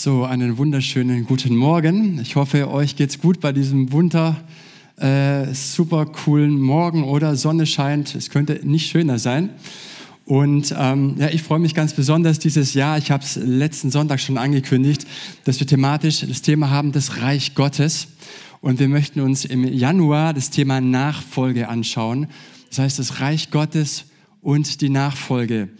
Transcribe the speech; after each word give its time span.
So, 0.00 0.22
einen 0.22 0.58
wunderschönen 0.58 1.26
guten 1.26 1.56
Morgen. 1.56 2.20
Ich 2.20 2.36
hoffe, 2.36 2.70
euch 2.70 2.94
geht's 2.94 3.18
gut 3.18 3.40
bei 3.40 3.50
diesem 3.50 3.90
wunder, 3.90 4.36
äh, 4.96 5.52
super 5.52 6.06
coolen 6.06 6.56
Morgen 6.60 7.02
oder 7.02 7.34
Sonne 7.34 7.66
scheint. 7.66 8.14
Es 8.14 8.30
könnte 8.30 8.60
nicht 8.62 8.88
schöner 8.88 9.18
sein. 9.18 9.50
Und 10.24 10.72
ähm, 10.78 11.16
ja, 11.18 11.30
ich 11.30 11.42
freue 11.42 11.58
mich 11.58 11.74
ganz 11.74 11.94
besonders 11.94 12.38
dieses 12.38 12.74
Jahr. 12.74 12.96
Ich 12.96 13.10
habe 13.10 13.24
es 13.24 13.34
letzten 13.34 13.90
Sonntag 13.90 14.20
schon 14.20 14.38
angekündigt, 14.38 15.04
dass 15.42 15.58
wir 15.58 15.66
thematisch 15.66 16.20
das 16.20 16.42
Thema 16.42 16.70
haben, 16.70 16.92
das 16.92 17.20
Reich 17.20 17.56
Gottes. 17.56 18.06
Und 18.60 18.78
wir 18.78 18.86
möchten 18.86 19.18
uns 19.18 19.44
im 19.44 19.64
Januar 19.64 20.32
das 20.32 20.50
Thema 20.50 20.80
Nachfolge 20.80 21.68
anschauen. 21.68 22.28
Das 22.68 22.78
heißt, 22.78 23.00
das 23.00 23.18
Reich 23.18 23.50
Gottes 23.50 24.04
und 24.42 24.80
die 24.80 24.90
Nachfolge. 24.90 25.70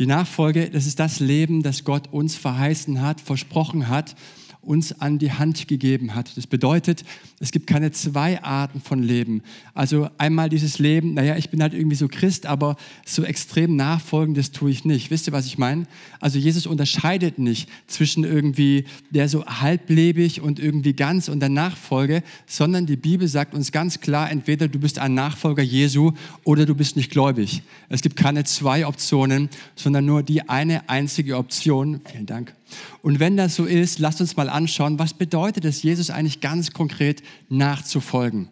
Die 0.00 0.06
Nachfolge, 0.06 0.70
das 0.70 0.86
ist 0.86 0.98
das 0.98 1.20
Leben, 1.20 1.62
das 1.62 1.84
Gott 1.84 2.08
uns 2.10 2.34
verheißen 2.34 3.02
hat, 3.02 3.20
versprochen 3.20 3.88
hat 3.88 4.16
uns 4.62 5.00
an 5.00 5.18
die 5.18 5.32
Hand 5.32 5.68
gegeben 5.68 6.14
hat. 6.14 6.36
Das 6.36 6.46
bedeutet, 6.46 7.04
es 7.40 7.50
gibt 7.50 7.66
keine 7.66 7.92
zwei 7.92 8.42
Arten 8.42 8.80
von 8.80 9.02
Leben. 9.02 9.42
Also 9.74 10.08
einmal 10.18 10.48
dieses 10.48 10.78
Leben, 10.78 11.14
naja, 11.14 11.36
ich 11.36 11.50
bin 11.50 11.62
halt 11.62 11.72
irgendwie 11.72 11.96
so 11.96 12.08
Christ, 12.08 12.46
aber 12.46 12.76
so 13.06 13.24
extrem 13.24 13.76
nachfolgen, 13.76 14.34
das 14.34 14.52
tue 14.52 14.70
ich 14.70 14.84
nicht. 14.84 15.10
Wisst 15.10 15.26
ihr, 15.26 15.32
was 15.32 15.46
ich 15.46 15.56
meine? 15.56 15.86
Also 16.20 16.38
Jesus 16.38 16.66
unterscheidet 16.66 17.38
nicht 17.38 17.68
zwischen 17.86 18.24
irgendwie 18.24 18.84
der 19.10 19.28
so 19.28 19.46
halblebig 19.46 20.40
und 20.42 20.60
irgendwie 20.60 20.92
ganz 20.92 21.28
und 21.28 21.40
der 21.40 21.48
Nachfolge, 21.48 22.22
sondern 22.46 22.86
die 22.86 22.96
Bibel 22.96 23.28
sagt 23.28 23.54
uns 23.54 23.72
ganz 23.72 24.00
klar, 24.00 24.30
entweder 24.30 24.68
du 24.68 24.78
bist 24.78 24.98
ein 24.98 25.14
Nachfolger 25.14 25.62
Jesu 25.62 26.12
oder 26.44 26.66
du 26.66 26.74
bist 26.74 26.96
nicht 26.96 27.10
gläubig. 27.10 27.62
Es 27.88 28.02
gibt 28.02 28.16
keine 28.16 28.44
zwei 28.44 28.86
Optionen, 28.86 29.48
sondern 29.74 30.04
nur 30.04 30.22
die 30.22 30.48
eine 30.48 30.88
einzige 30.88 31.38
Option. 31.38 32.00
Vielen 32.04 32.26
Dank. 32.26 32.54
Und 33.02 33.20
wenn 33.20 33.36
das 33.36 33.56
so 33.56 33.64
ist, 33.64 33.98
lasst 33.98 34.20
uns 34.20 34.36
mal 34.36 34.48
anschauen, 34.48 34.98
was 34.98 35.14
bedeutet 35.14 35.64
es, 35.64 35.82
Jesus 35.82 36.10
eigentlich 36.10 36.40
ganz 36.40 36.72
konkret 36.72 37.22
nachzufolgen. 37.48 38.48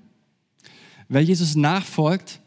Wer 1.08 1.22
Jesus 1.22 1.54
nachfolgt, 1.56 2.40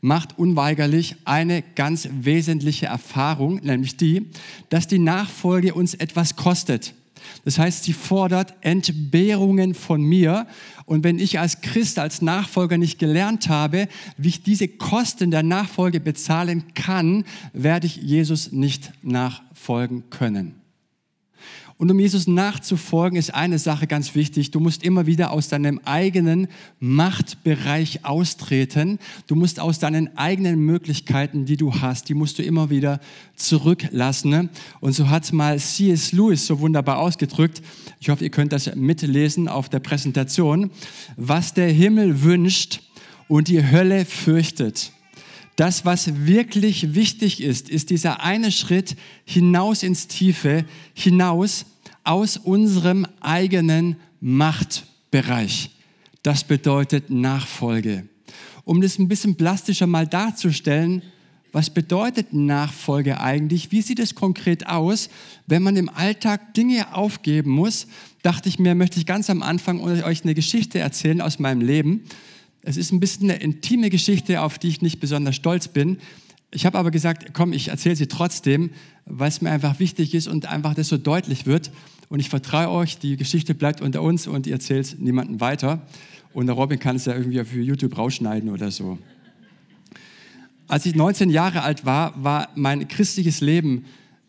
macht 0.00 0.38
unweigerlich 0.38 1.16
eine 1.24 1.62
ganz 1.74 2.08
wesentliche 2.12 2.86
Erfahrung, 2.86 3.56
nämlich 3.62 3.96
die, 3.96 4.30
dass 4.68 4.86
die 4.86 4.98
Nachfolge 4.98 5.74
uns 5.74 5.94
etwas 5.94 6.36
kostet. 6.36 6.94
Das 7.44 7.58
heißt, 7.58 7.84
sie 7.84 7.92
fordert 7.92 8.54
Entbehrungen 8.60 9.74
von 9.74 10.02
mir. 10.02 10.46
Und 10.84 11.04
wenn 11.04 11.18
ich 11.18 11.38
als 11.38 11.60
Christ, 11.60 11.98
als 11.98 12.22
Nachfolger 12.22 12.78
nicht 12.78 12.98
gelernt 12.98 13.48
habe, 13.48 13.88
wie 14.16 14.28
ich 14.28 14.42
diese 14.42 14.68
Kosten 14.68 15.30
der 15.30 15.42
Nachfolge 15.42 16.00
bezahlen 16.00 16.74
kann, 16.74 17.24
werde 17.52 17.86
ich 17.86 17.96
Jesus 17.96 18.52
nicht 18.52 18.92
nachfolgen 19.02 20.04
können. 20.10 20.54
Und 21.78 21.90
um 21.90 22.00
Jesus 22.00 22.26
nachzufolgen, 22.26 23.18
ist 23.18 23.34
eine 23.34 23.58
Sache 23.58 23.86
ganz 23.86 24.14
wichtig. 24.14 24.50
Du 24.50 24.60
musst 24.60 24.82
immer 24.82 25.04
wieder 25.04 25.30
aus 25.30 25.48
deinem 25.48 25.78
eigenen 25.84 26.48
Machtbereich 26.80 28.02
austreten. 28.06 28.98
Du 29.26 29.34
musst 29.34 29.60
aus 29.60 29.78
deinen 29.78 30.16
eigenen 30.16 30.58
Möglichkeiten, 30.60 31.44
die 31.44 31.58
du 31.58 31.74
hast, 31.74 32.08
die 32.08 32.14
musst 32.14 32.38
du 32.38 32.42
immer 32.42 32.70
wieder 32.70 32.98
zurücklassen. 33.34 34.48
Und 34.80 34.94
so 34.94 35.10
hat 35.10 35.30
mal 35.34 35.58
C.S. 35.58 36.12
Lewis 36.12 36.46
so 36.46 36.60
wunderbar 36.60 36.96
ausgedrückt. 36.98 37.60
Ich 38.00 38.08
hoffe, 38.08 38.24
ihr 38.24 38.30
könnt 38.30 38.52
das 38.52 38.74
mitlesen 38.74 39.46
auf 39.46 39.68
der 39.68 39.80
Präsentation. 39.80 40.70
Was 41.16 41.52
der 41.52 41.70
Himmel 41.70 42.22
wünscht 42.22 42.80
und 43.28 43.48
die 43.48 43.62
Hölle 43.62 44.06
fürchtet. 44.06 44.92
Das, 45.56 45.86
was 45.86 46.26
wirklich 46.26 46.94
wichtig 46.94 47.42
ist, 47.42 47.70
ist 47.70 47.88
dieser 47.90 48.22
eine 48.22 48.52
Schritt 48.52 48.94
hinaus 49.24 49.82
ins 49.82 50.06
Tiefe, 50.06 50.66
hinaus 50.94 51.64
aus 52.04 52.36
unserem 52.36 53.06
eigenen 53.20 53.96
Machtbereich. 54.20 55.70
Das 56.22 56.44
bedeutet 56.44 57.08
Nachfolge. 57.08 58.06
Um 58.64 58.80
das 58.80 58.98
ein 58.98 59.08
bisschen 59.08 59.36
plastischer 59.36 59.86
mal 59.86 60.06
darzustellen, 60.06 61.02
was 61.52 61.70
bedeutet 61.70 62.34
Nachfolge 62.34 63.18
eigentlich? 63.18 63.72
Wie 63.72 63.80
sieht 63.80 63.98
es 63.98 64.14
konkret 64.14 64.66
aus, 64.66 65.08
wenn 65.46 65.62
man 65.62 65.76
im 65.76 65.88
Alltag 65.88 66.52
Dinge 66.52 66.94
aufgeben 66.94 67.50
muss? 67.50 67.86
Dachte 68.22 68.50
ich 68.50 68.58
mir, 68.58 68.74
möchte 68.74 68.98
ich 68.98 69.06
ganz 69.06 69.30
am 69.30 69.42
Anfang 69.42 69.80
euch 69.80 70.22
eine 70.22 70.34
Geschichte 70.34 70.80
erzählen 70.80 71.22
aus 71.22 71.38
meinem 71.38 71.62
Leben. 71.62 72.04
Es 72.68 72.76
ist 72.76 72.90
ein 72.90 72.98
bisschen 72.98 73.30
eine 73.30 73.40
intime 73.40 73.90
Geschichte, 73.90 74.42
auf 74.42 74.58
die 74.58 74.66
ich 74.66 74.82
nicht 74.82 74.98
besonders 74.98 75.36
stolz 75.36 75.68
bin. 75.68 75.98
Ich 76.50 76.66
habe 76.66 76.76
aber 76.78 76.90
gesagt, 76.90 77.32
komm, 77.32 77.52
ich 77.52 77.68
erzähle 77.68 77.94
sie 77.94 78.08
trotzdem, 78.08 78.70
weil 79.04 79.28
es 79.28 79.40
mir 79.40 79.52
einfach 79.52 79.78
wichtig 79.78 80.14
ist 80.14 80.26
und 80.26 80.46
einfach 80.46 80.74
das 80.74 80.88
so 80.88 80.98
deutlich 80.98 81.46
wird. 81.46 81.70
Und 82.08 82.18
ich 82.18 82.28
vertraue 82.28 82.70
euch, 82.70 82.98
die 82.98 83.16
Geschichte 83.16 83.54
bleibt 83.54 83.80
unter 83.80 84.02
uns 84.02 84.26
und 84.26 84.48
ihr 84.48 84.54
erzählt 84.54 84.96
niemandem 84.98 85.40
weiter. 85.40 85.86
Und 86.32 86.46
der 86.46 86.56
Robin 86.56 86.80
kann 86.80 86.96
es 86.96 87.04
ja 87.04 87.14
irgendwie 87.14 87.44
für 87.44 87.60
YouTube 87.60 87.96
rausschneiden 87.96 88.50
oder 88.50 88.72
so. 88.72 88.98
Als 90.66 90.86
ich 90.86 90.96
19 90.96 91.30
Jahre 91.30 91.62
alt 91.62 91.86
war, 91.86 92.20
war 92.20 92.48
mein 92.56 92.88
christliches 92.88 93.40
Leben 93.40 93.84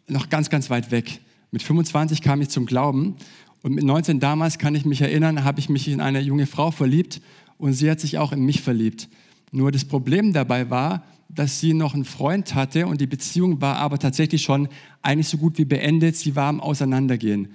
noch 0.08 0.30
ganz, 0.30 0.52
ganz 0.52 0.70
weit 0.70 0.92
weg. 0.92 1.22
Mit 1.50 1.64
25 1.64 2.22
kam 2.22 2.40
ich 2.42 2.50
zum 2.50 2.68
Glauben 2.68 3.16
und 3.64 3.74
mit 3.74 3.84
19 3.84 4.20
damals, 4.20 4.60
kann 4.60 4.76
ich 4.76 4.86
mich 4.86 5.02
erinnern, 5.02 5.44
habe 5.44 5.60
ich 5.60 5.70
mich 5.70 5.88
in 5.88 6.02
eine 6.02 6.20
junge 6.22 6.46
Frau 6.46 6.70
verliebt 6.70 7.20
und 7.58 7.74
sie 7.74 7.90
hat 7.90 8.00
sich 8.00 8.18
auch 8.18 8.32
in 8.32 8.42
mich 8.42 8.62
verliebt. 8.62 9.10
Nur 9.52 9.72
das 9.72 9.86
Problem 9.86 10.34
dabei 10.34 10.70
war, 10.70 11.04
dass 11.30 11.60
sie 11.60 11.74
noch 11.74 11.94
einen 11.94 12.06
Freund 12.06 12.56
hatte 12.56 12.88
und 12.88 13.02
die 13.02 13.08
Beziehung 13.08 13.62
war 13.62 13.78
aber 13.78 14.00
tatsächlich 14.00 14.42
schon 14.42 14.70
eigentlich 15.02 15.28
so 15.28 15.38
gut 15.38 15.58
wie 15.58 15.66
beendet. 15.66 16.16
Sie 16.16 16.36
war 16.36 16.48
am 16.48 16.62
Auseinandergehen. 16.62 17.50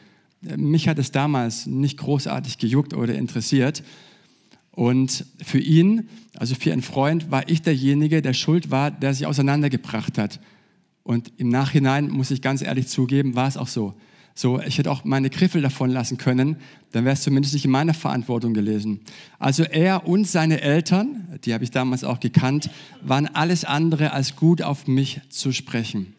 Mich 0.57 0.89
hat 0.89 0.99
es 0.99 1.13
damals 1.13 1.67
nicht 1.67 1.99
großartig 1.99 2.59
gejuckt 2.59 2.95
oder 2.95 3.15
interessiert. 3.15 3.83
Und 4.73 5.27
für 5.43 5.59
ihn, 5.59 6.09
also 6.37 6.55
für 6.55 6.73
einen 6.73 6.83
Freund, 6.83 7.31
war 7.31 7.49
ich 7.49 7.63
derjenige, 7.63 8.23
der 8.23 8.33
schuld 8.33 8.71
war, 8.71 8.91
der 8.91 9.15
sich 9.15 9.27
auseinandergebracht 9.27 10.19
hat. 10.19 10.41
Und 11.03 11.33
im 11.37 11.49
Nachhinein, 11.49 12.09
muss 12.09 12.31
ich 12.31 12.43
ganz 12.43 12.63
ehrlich 12.63 12.89
zugeben, 12.89 13.35
war 13.35 13.49
es 13.49 13.57
auch 13.57 13.69
so. 13.69 13.95
So, 14.35 14.61
ich 14.61 14.79
hätte 14.79 14.91
auch 14.91 15.05
meine 15.05 15.29
Griffel 15.29 15.61
davon 15.61 15.91
lassen 15.91 16.17
können, 16.17 16.57
dann 16.93 17.05
wäre 17.05 17.15
es 17.15 17.23
zumindest 17.23 17.55
nicht 17.55 17.67
in 17.67 17.71
meiner 17.71 17.95
Verantwortung 17.95 18.55
gelesen. 18.55 19.01
Also 19.39 19.63
er 19.63 20.07
und 20.07 20.27
seine 20.27 20.61
Eltern, 20.61 21.39
die 21.45 21.53
habe 21.53 21.65
ich 21.65 21.71
damals 21.71 22.03
auch 22.03 22.21
gekannt, 22.21 22.71
waren 23.03 23.27
alles 23.27 23.65
andere 23.65 24.13
als 24.13 24.37
gut 24.37 24.63
auf 24.63 24.87
mich 24.87 25.21
zu 25.29 25.53
sprechen. 25.53 26.15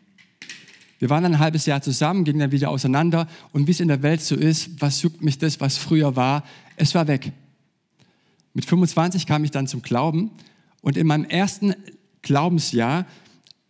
Wir 0.99 1.09
waren 1.09 1.25
ein 1.25 1.39
halbes 1.39 1.65
Jahr 1.65 1.81
zusammen, 1.81 2.23
gingen 2.23 2.39
dann 2.39 2.51
wieder 2.51 2.69
auseinander 2.69 3.27
und 3.51 3.67
wie 3.67 3.71
es 3.71 3.79
in 3.79 3.89
der 3.89 4.03
Welt 4.03 4.21
so 4.21 4.35
ist, 4.35 4.81
was 4.81 5.01
juckt 5.01 5.21
mich 5.21 5.37
das, 5.37 5.59
was 5.59 5.77
früher 5.77 6.15
war, 6.15 6.43
es 6.77 6.95
war 6.95 7.07
weg. 7.07 7.33
Mit 8.53 8.65
25 8.65 9.25
kam 9.25 9.43
ich 9.43 9.51
dann 9.51 9.67
zum 9.67 9.81
Glauben 9.81 10.31
und 10.81 10.95
in 10.95 11.07
meinem 11.07 11.25
ersten 11.25 11.75
Glaubensjahr 12.21 13.05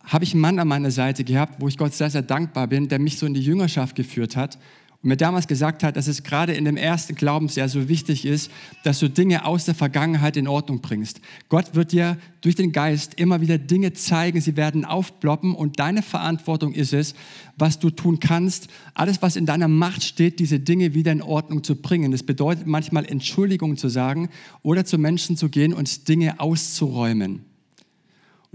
habe 0.04 0.24
ich 0.24 0.32
einen 0.32 0.40
Mann 0.40 0.58
an 0.58 0.68
meiner 0.68 0.90
Seite 0.90 1.24
gehabt, 1.24 1.60
wo 1.60 1.68
ich 1.68 1.78
Gott 1.78 1.94
sehr, 1.94 2.10
sehr 2.10 2.22
dankbar 2.22 2.66
bin, 2.68 2.88
der 2.88 2.98
mich 2.98 3.18
so 3.18 3.26
in 3.26 3.34
die 3.34 3.40
Jüngerschaft 3.40 3.96
geführt 3.96 4.36
hat 4.36 4.58
und 5.04 5.08
mir 5.08 5.16
damals 5.18 5.46
gesagt 5.46 5.82
hat, 5.82 5.96
dass 5.96 6.06
es 6.06 6.22
gerade 6.22 6.54
in 6.54 6.64
dem 6.64 6.78
ersten 6.78 7.14
Glaubensjahr 7.14 7.68
so 7.68 7.90
wichtig 7.90 8.24
ist, 8.24 8.50
dass 8.84 9.00
du 9.00 9.10
Dinge 9.10 9.44
aus 9.44 9.66
der 9.66 9.74
Vergangenheit 9.74 10.38
in 10.38 10.48
Ordnung 10.48 10.80
bringst. 10.80 11.20
Gott 11.50 11.74
wird 11.74 11.92
dir 11.92 12.16
durch 12.40 12.54
den 12.54 12.72
Geist 12.72 13.20
immer 13.20 13.42
wieder 13.42 13.58
Dinge 13.58 13.92
zeigen, 13.92 14.40
sie 14.40 14.56
werden 14.56 14.86
aufploppen 14.86 15.54
und 15.54 15.78
deine 15.78 16.00
Verantwortung 16.00 16.72
ist 16.72 16.94
es, 16.94 17.14
was 17.58 17.78
du 17.78 17.90
tun 17.90 18.18
kannst, 18.18 18.68
alles, 18.94 19.20
was 19.20 19.36
in 19.36 19.44
deiner 19.44 19.68
Macht 19.68 20.02
steht, 20.02 20.38
diese 20.38 20.58
Dinge 20.58 20.94
wieder 20.94 21.12
in 21.12 21.20
Ordnung 21.20 21.62
zu 21.62 21.76
bringen. 21.76 22.10
Das 22.10 22.22
bedeutet 22.22 22.66
manchmal 22.66 23.04
Entschuldigung 23.04 23.76
zu 23.76 23.90
sagen 23.90 24.30
oder 24.62 24.86
zu 24.86 24.96
Menschen 24.96 25.36
zu 25.36 25.50
gehen 25.50 25.74
und 25.74 26.08
Dinge 26.08 26.40
auszuräumen. 26.40 27.44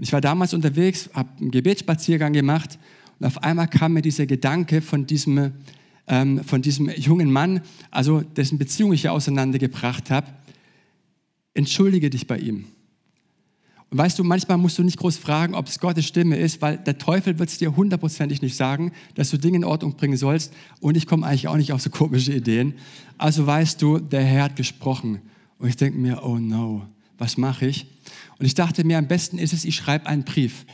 Und 0.00 0.04
ich 0.04 0.14
war 0.14 0.22
damals 0.22 0.54
unterwegs, 0.54 1.10
habe 1.12 1.28
einen 1.38 1.50
Gebetsspaziergang 1.50 2.32
gemacht 2.32 2.78
und 3.18 3.26
auf 3.26 3.42
einmal 3.42 3.68
kam 3.68 3.92
mir 3.92 4.00
dieser 4.00 4.24
Gedanke 4.24 4.80
von 4.80 5.06
diesem, 5.06 5.52
ähm, 6.06 6.42
von 6.42 6.62
diesem 6.62 6.88
jungen 6.88 7.30
Mann, 7.30 7.60
also 7.90 8.22
dessen 8.22 8.56
Beziehung 8.56 8.94
ich 8.94 9.02
ja 9.02 9.10
auseinandergebracht 9.10 10.08
habe, 10.08 10.26
entschuldige 11.52 12.08
dich 12.08 12.26
bei 12.26 12.38
ihm. 12.38 12.64
Und 13.90 13.98
weißt 13.98 14.18
du, 14.18 14.24
manchmal 14.24 14.56
musst 14.56 14.78
du 14.78 14.84
nicht 14.84 14.96
groß 14.96 15.18
fragen, 15.18 15.54
ob 15.54 15.66
es 15.66 15.78
Gottes 15.78 16.06
Stimme 16.06 16.38
ist, 16.38 16.62
weil 16.62 16.78
der 16.78 16.96
Teufel 16.96 17.38
wird 17.38 17.50
es 17.50 17.58
dir 17.58 17.76
hundertprozentig 17.76 18.40
nicht 18.40 18.56
sagen, 18.56 18.92
dass 19.16 19.28
du 19.28 19.36
Dinge 19.36 19.58
in 19.58 19.64
Ordnung 19.64 19.96
bringen 19.96 20.16
sollst. 20.16 20.54
Und 20.80 20.96
ich 20.96 21.06
komme 21.06 21.26
eigentlich 21.26 21.46
auch 21.48 21.58
nicht 21.58 21.74
auf 21.74 21.82
so 21.82 21.90
komische 21.90 22.32
Ideen. 22.32 22.72
Also 23.18 23.46
weißt 23.46 23.82
du, 23.82 23.98
der 23.98 24.24
Herr 24.24 24.44
hat 24.44 24.56
gesprochen. 24.56 25.20
Und 25.58 25.68
ich 25.68 25.76
denke 25.76 25.98
mir, 25.98 26.24
oh 26.24 26.38
no, 26.38 26.86
was 27.20 27.36
mache 27.36 27.66
ich? 27.66 27.86
Und 28.38 28.46
ich 28.46 28.54
dachte 28.54 28.84
mir, 28.84 28.98
am 28.98 29.06
besten 29.06 29.38
ist 29.38 29.52
es, 29.52 29.64
ich 29.64 29.76
schreibe 29.76 30.06
einen 30.06 30.24
Brief. 30.24 30.64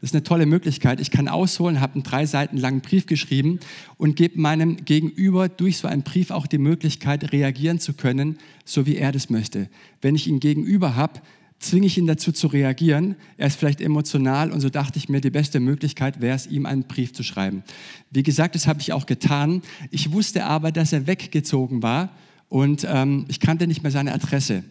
Das 0.00 0.10
ist 0.10 0.14
eine 0.14 0.22
tolle 0.22 0.44
Möglichkeit. 0.44 1.00
Ich 1.00 1.10
kann 1.10 1.28
ausholen, 1.28 1.80
habe 1.80 1.94
einen 1.94 2.02
drei 2.02 2.26
Seiten 2.26 2.58
langen 2.58 2.82
Brief 2.82 3.06
geschrieben 3.06 3.58
und 3.96 4.16
gebe 4.16 4.38
meinem 4.38 4.84
Gegenüber 4.84 5.48
durch 5.48 5.78
so 5.78 5.88
einen 5.88 6.02
Brief 6.02 6.30
auch 6.30 6.46
die 6.46 6.58
Möglichkeit, 6.58 7.32
reagieren 7.32 7.80
zu 7.80 7.94
können, 7.94 8.36
so 8.66 8.84
wie 8.84 8.96
er 8.96 9.12
das 9.12 9.30
möchte. 9.30 9.70
Wenn 10.02 10.14
ich 10.14 10.26
ihn 10.26 10.40
gegenüber 10.40 10.94
habe, 10.94 11.22
zwinge 11.58 11.86
ich 11.86 11.96
ihn 11.96 12.06
dazu 12.06 12.32
zu 12.32 12.48
reagieren. 12.48 13.16
Er 13.38 13.46
ist 13.46 13.58
vielleicht 13.58 13.80
emotional 13.80 14.52
und 14.52 14.60
so 14.60 14.68
dachte 14.68 14.98
ich 14.98 15.08
mir, 15.08 15.22
die 15.22 15.30
beste 15.30 15.58
Möglichkeit 15.58 16.20
wäre 16.20 16.36
es, 16.36 16.46
ihm 16.46 16.66
einen 16.66 16.84
Brief 16.84 17.14
zu 17.14 17.22
schreiben. 17.22 17.62
Wie 18.10 18.22
gesagt, 18.22 18.54
das 18.54 18.66
habe 18.66 18.80
ich 18.80 18.92
auch 18.92 19.06
getan. 19.06 19.62
Ich 19.90 20.12
wusste 20.12 20.44
aber, 20.44 20.70
dass 20.70 20.92
er 20.92 21.06
weggezogen 21.06 21.82
war 21.82 22.10
und 22.50 22.86
ähm, 22.88 23.24
ich 23.28 23.40
kannte 23.40 23.66
nicht 23.66 23.82
mehr 23.82 23.92
seine 23.92 24.12
Adresse. 24.12 24.64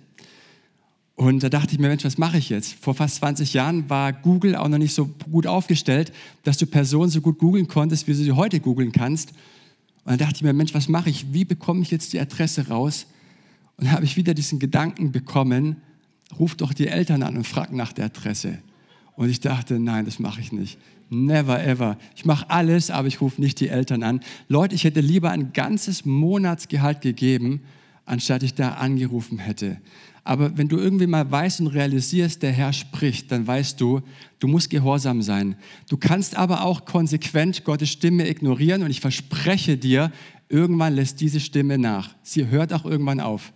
Und 1.16 1.44
da 1.44 1.50
dachte 1.50 1.74
ich 1.74 1.80
mir, 1.80 1.90
Mensch, 1.90 2.04
was 2.04 2.18
mache 2.18 2.38
ich 2.38 2.50
jetzt? 2.50 2.74
Vor 2.82 2.96
fast 2.96 3.18
20 3.18 3.54
Jahren 3.54 3.90
war 3.90 4.14
Google 4.14 4.56
auch 4.56 4.68
noch 4.68 4.80
nicht 4.80 4.96
so 4.96 5.10
gut 5.32 5.46
aufgestellt, 5.46 6.12
dass 6.44 6.58
du 6.58 6.66
Personen 6.66 7.12
so 7.12 7.22
gut 7.22 7.38
googeln 7.38 7.68
konntest, 7.68 8.08
wie 8.08 8.14
du 8.14 8.18
sie 8.18 8.32
heute 8.32 8.60
googeln 8.60 8.92
kannst. 8.92 9.30
Und 9.30 10.12
dann 10.12 10.18
dachte 10.18 10.38
ich 10.38 10.42
mir, 10.42 10.54
Mensch, 10.54 10.74
was 10.74 10.90
mache 10.90 11.10
ich? 11.10 11.32
Wie 11.32 11.46
bekomme 11.46 11.82
ich 11.82 11.92
jetzt 11.92 12.14
die 12.14 12.20
Adresse 12.20 12.68
raus? 12.68 13.06
Und 13.78 13.86
dann 13.86 13.94
habe 13.94 14.06
ich 14.06 14.18
wieder 14.18 14.34
diesen 14.34 14.60
Gedanken 14.60 15.12
bekommen, 15.12 15.78
ruf 16.40 16.56
doch 16.56 16.74
die 16.74 16.88
Eltern 16.88 17.22
an 17.22 17.38
und 17.38 17.46
frag 17.46 17.72
nach 17.72 17.94
der 17.94 18.06
Adresse. 18.06 18.58
Und 19.16 19.30
ich 19.30 19.40
dachte, 19.40 19.80
nein, 19.80 20.06
das 20.06 20.18
mache 20.20 20.42
ich 20.42 20.52
nicht. 20.52 20.80
Never 21.10 21.64
ever. 21.64 21.98
Ich 22.16 22.26
mache 22.26 22.50
alles, 22.50 22.90
aber 22.90 23.08
ich 23.08 23.22
rufe 23.22 23.40
nicht 23.40 23.60
die 23.60 23.70
Eltern 23.70 24.02
an. 24.02 24.22
Leute, 24.48 24.74
ich 24.74 24.84
hätte 24.84 25.00
lieber 25.00 25.30
ein 25.30 25.54
ganzes 25.54 26.06
Monatsgehalt 26.06 27.02
gegeben, 27.02 27.62
anstatt 28.06 28.42
ich 28.42 28.56
da 28.56 28.74
angerufen 28.74 29.38
hätte. 29.38 29.78
Aber 30.24 30.58
wenn 30.58 30.70
du 30.70 30.78
irgendwie 30.78 31.08
mal 31.08 31.30
weißt 31.30 31.60
und 31.62 31.68
realisierst, 31.68 32.42
der 32.44 32.52
Herr 32.52 32.72
spricht, 32.72 33.32
dann 33.32 33.46
weißt 33.46 33.80
du, 33.82 34.02
du 34.40 34.48
musst 34.48 34.70
gehorsam 34.70 35.22
sein. 35.22 35.58
Du 35.90 35.98
kannst 35.98 36.38
aber 36.38 36.64
auch 36.64 36.86
konsequent 36.86 37.66
Gottes 37.66 37.90
Stimme 37.90 38.30
ignorieren 38.30 38.84
und 38.84 38.90
ich 38.90 39.02
verspreche 39.02 39.78
dir, 39.78 40.12
irgendwann 40.48 40.96
lässt 40.96 41.20
diese 41.20 41.42
Stimme 41.42 41.78
nach. 41.78 42.16
Sie 42.24 42.48
hört 42.48 42.72
auch 42.72 42.86
irgendwann 42.86 43.20
auf. 43.20 43.52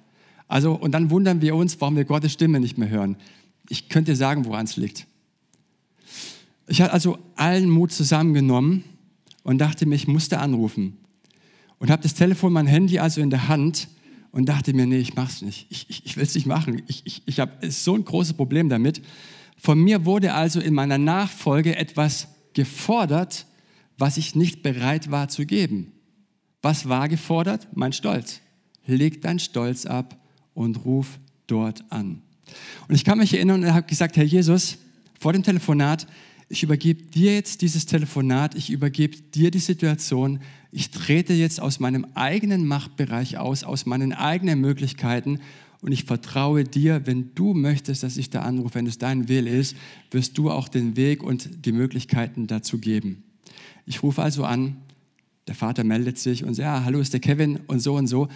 Also, 0.49 0.73
und 0.73 0.91
dann 0.91 1.09
wundern 1.09 1.41
wir 1.41 1.55
uns, 1.55 1.79
warum 1.79 1.95
wir 1.95 2.05
Gottes 2.05 2.33
Stimme 2.33 2.59
nicht 2.59 2.77
mehr 2.77 2.89
hören. 2.89 3.17
Ich 3.69 3.87
könnte 3.87 4.15
sagen, 4.15 4.45
woran 4.45 4.65
es 4.65 4.77
liegt. 4.77 5.07
Ich 6.67 6.81
habe 6.81 6.91
also 6.91 7.17
allen 7.35 7.69
Mut 7.69 7.93
zusammengenommen 7.93 8.83
und 9.43 9.59
dachte 9.59 9.85
mir, 9.85 9.95
ich 9.95 10.07
musste 10.07 10.39
anrufen. 10.39 10.97
Und 11.79 11.89
habe 11.89 12.03
das 12.03 12.13
Telefon, 12.13 12.51
mein 12.51 12.67
Handy 12.67 12.99
also 12.99 13.21
in 13.21 13.29
der 13.29 13.47
Hand 13.47 13.87
und 14.37 14.45
dachte 14.45 14.71
mir, 14.71 14.85
nee, 14.85 14.99
ich 14.99 15.15
mach's 15.15 15.41
nicht. 15.41 15.65
Ich, 15.71 15.89
ich, 15.89 16.05
ich 16.05 16.15
will 16.15 16.23
es 16.23 16.35
nicht 16.35 16.45
machen. 16.45 16.83
Ich, 16.87 17.01
ich, 17.05 17.23
ich 17.25 17.39
habe 17.39 17.71
so 17.71 17.95
ein 17.95 18.05
großes 18.05 18.33
Problem 18.33 18.69
damit. 18.69 19.01
Von 19.57 19.79
mir 19.79 20.05
wurde 20.05 20.35
also 20.35 20.59
in 20.59 20.75
meiner 20.75 20.99
Nachfolge 20.99 21.75
etwas 21.75 22.27
gefordert, 22.53 23.47
was 23.97 24.17
ich 24.17 24.35
nicht 24.35 24.61
bereit 24.61 25.09
war 25.09 25.27
zu 25.27 25.47
geben. 25.47 25.91
Was 26.61 26.87
war 26.87 27.09
gefordert? 27.09 27.67
Mein 27.73 27.93
Stolz. 27.93 28.41
Leg 28.85 29.23
dein 29.23 29.39
Stolz 29.39 29.87
ab 29.87 30.21
und 30.53 30.85
ruf 30.85 31.17
dort 31.47 31.83
an. 31.91 32.21
Und 32.87 32.93
ich 32.93 33.03
kann 33.03 33.17
mich 33.17 33.33
erinnern 33.33 33.63
und 33.63 33.73
habe 33.73 33.87
gesagt, 33.87 34.17
Herr 34.17 34.23
Jesus, 34.23 34.77
vor 35.19 35.33
dem 35.33 35.41
Telefonat, 35.41 36.05
ich 36.49 36.63
übergebe 36.63 37.03
dir 37.03 37.33
jetzt 37.33 37.61
dieses 37.61 37.85
Telefonat, 37.85 38.55
ich 38.55 38.69
übergebe 38.69 39.17
dir 39.17 39.51
die 39.51 39.59
Situation, 39.59 40.39
ich 40.71 40.91
trete 40.91 41.33
jetzt 41.33 41.61
aus 41.61 41.79
meinem 41.79 42.05
eigenen 42.13 42.65
Machtbereich 42.65 43.37
aus, 43.37 43.63
aus 43.63 43.85
meinen 43.85 44.13
eigenen 44.13 44.61
Möglichkeiten 44.61 45.39
und 45.81 45.91
ich 45.91 46.05
vertraue 46.05 46.63
dir, 46.63 47.05
wenn 47.05 47.33
du 47.35 47.53
möchtest, 47.53 48.03
dass 48.03 48.17
ich 48.17 48.29
da 48.29 48.41
anrufe, 48.41 48.75
wenn 48.75 48.87
es 48.87 48.97
dein 48.97 49.27
Will 49.27 49.47
ist, 49.47 49.75
wirst 50.11 50.37
du 50.37 50.49
auch 50.49 50.67
den 50.67 50.95
Weg 50.95 51.21
und 51.21 51.65
die 51.65 51.71
Möglichkeiten 51.71 52.47
dazu 52.47 52.79
geben. 52.79 53.23
Ich 53.85 54.01
rufe 54.01 54.21
also 54.21 54.43
an, 54.43 54.77
der 55.47 55.55
Vater 55.55 55.83
meldet 55.83 56.17
sich 56.17 56.43
und 56.43 56.55
sagt, 56.55 56.65
ja, 56.65 56.83
hallo, 56.83 56.99
ist 56.99 57.13
der 57.13 57.19
Kevin 57.19 57.59
und 57.67 57.79
so 57.79 57.95
und 57.95 58.07
so. 58.07 58.27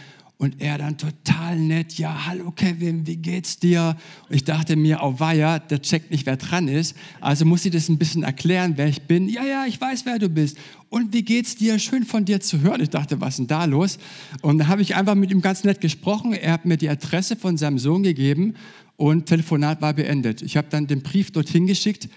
Und 0.42 0.60
er 0.60 0.80
dann 0.80 0.98
total 0.98 1.56
nett, 1.56 2.00
ja, 2.00 2.26
hallo 2.26 2.50
Kevin, 2.50 3.06
wie 3.06 3.18
geht's 3.18 3.60
dir? 3.60 3.96
Und 4.28 4.36
ich 4.36 4.44
dachte 4.44 4.76
mir, 4.76 5.02
oh 5.04 5.20
weia, 5.20 5.60
der 5.60 5.84
checkt 5.84 6.10
nicht, 6.10 6.26
wer 6.26 6.36
dran 6.36 6.68
ist. 6.68 6.98
Also 7.20 7.46
muss 7.46 7.64
ich 7.64 7.72
das 7.72 7.90
ein 7.90 8.00
bisschen 8.00 8.24
erklären, 8.24 8.74
wer 8.76 8.88
ich 8.88 9.04
bin. 9.04 9.30
Ja, 9.30 9.46
ja, 9.46 9.66
ich 9.68 9.80
weiß, 9.80 10.04
wer 10.08 10.18
du 10.18 10.30
bist. 10.30 10.58
Und 10.90 11.14
wie 11.14 11.22
geht's 11.22 11.58
dir? 11.58 11.78
Schön 11.78 12.06
von 12.06 12.26
dir 12.26 12.42
zu 12.42 12.62
hören. 12.62 12.82
Ich 12.82 12.90
dachte, 12.90 13.22
was 13.22 13.36
ist 13.36 13.38
denn 13.38 13.48
da 13.50 13.66
los? 13.66 14.00
Und 14.42 14.58
da 14.58 14.68
habe 14.68 14.82
ich 14.82 14.96
einfach 14.96 15.14
mit 15.14 15.30
ihm 15.30 15.42
ganz 15.42 15.64
nett 15.64 15.80
gesprochen. 15.80 16.34
Er 16.34 16.54
hat 16.54 16.66
mir 16.66 16.78
die 16.78 16.90
Adresse 16.90 17.36
von 17.36 17.58
seinem 17.58 17.78
Sohn 17.78 18.02
gegeben 18.02 18.56
und 18.96 19.28
Telefonat 19.28 19.80
war 19.84 19.94
beendet. 19.94 20.42
Ich 20.42 20.58
habe 20.58 20.70
dann 20.72 20.88
den 20.88 21.04
Brief 21.04 21.30
dorthin 21.30 21.68
geschickt. 21.68 22.10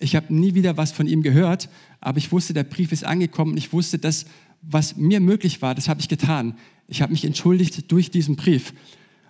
Ich 0.00 0.14
habe 0.16 0.34
nie 0.34 0.52
wieder 0.52 0.76
was 0.76 0.92
von 0.92 1.06
ihm 1.06 1.22
gehört, 1.22 1.70
aber 2.02 2.18
ich 2.18 2.30
wusste, 2.30 2.52
der 2.52 2.64
Brief 2.64 2.92
ist 2.92 3.04
angekommen. 3.04 3.56
Ich 3.56 3.72
wusste, 3.72 3.98
dass 3.98 4.26
was 4.62 4.96
mir 4.96 5.20
möglich 5.20 5.62
war, 5.62 5.74
das 5.74 5.88
habe 5.88 6.00
ich 6.00 6.08
getan. 6.08 6.54
Ich 6.90 7.02
habe 7.02 7.12
mich 7.12 7.24
entschuldigt 7.24 7.90
durch 7.90 8.10
diesen 8.10 8.34
Brief. 8.34 8.74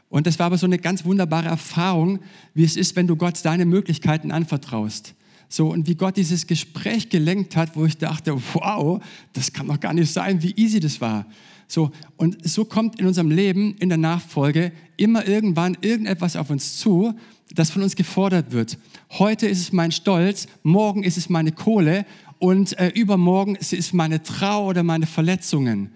Und 0.09 0.27
das 0.27 0.39
war 0.39 0.47
aber 0.47 0.59
so 0.59 0.67
eine 0.67 0.79
ganz 0.79 1.05
wunderbare 1.05 1.49
Erfahrung, 1.49 2.19
wie 2.55 2.65
es 2.65 2.75
ist, 2.75 2.97
wenn 2.97 3.07
du 3.07 3.17
Gott 3.17 3.39
deine 3.45 3.67
Möglichkeiten 3.67 4.33
anvertraust. 4.33 5.15
So, 5.49 5.69
und 5.69 5.87
wie 5.87 5.95
Gott 5.95 6.17
dieses 6.17 6.47
Gespräch 6.47 7.11
gelenkt 7.11 7.57
hat, 7.57 7.77
wo 7.77 7.85
ich 7.85 7.99
dachte, 7.99 8.35
wow, 8.55 9.03
das 9.35 9.53
kann 9.53 9.69
doch 9.69 9.79
gar 9.79 9.93
nicht 9.93 10.11
sein, 10.11 10.43
wie 10.43 10.55
easy 10.57 10.81
das 10.81 11.01
war. 11.01 11.27
So, 11.69 11.91
und 12.17 12.49
so 12.49 12.65
kommt 12.65 12.99
in 12.99 13.07
unserem 13.07 13.31
Leben, 13.31 13.77
in 13.79 13.91
der 13.91 13.99
Nachfolge, 13.99 14.73
immer 14.97 15.29
irgendwann 15.29 15.77
irgendetwas 15.83 16.37
auf 16.37 16.51
uns 16.51 16.79
zu, 16.79 17.15
das 17.55 17.71
von 17.71 17.83
uns 17.83 17.95
gefordert 17.95 18.53
wird. 18.53 18.79
Heute 19.11 19.47
ist 19.49 19.61
es 19.61 19.73
mein 19.73 19.93
Stolz, 19.93 20.49
morgen 20.63 21.05
ist 21.05 21.19
es 21.19 21.29
meine 21.29 21.53
Kohle 21.53 22.07
und 22.39 22.79
äh, 22.79 22.89
übermorgen 22.89 23.55
ist 23.55 23.75
es 23.75 23.93
meine 23.93 24.23
Trauer 24.23 24.69
oder 24.69 24.83
meine 24.83 25.07
Verletzungen 25.07 25.91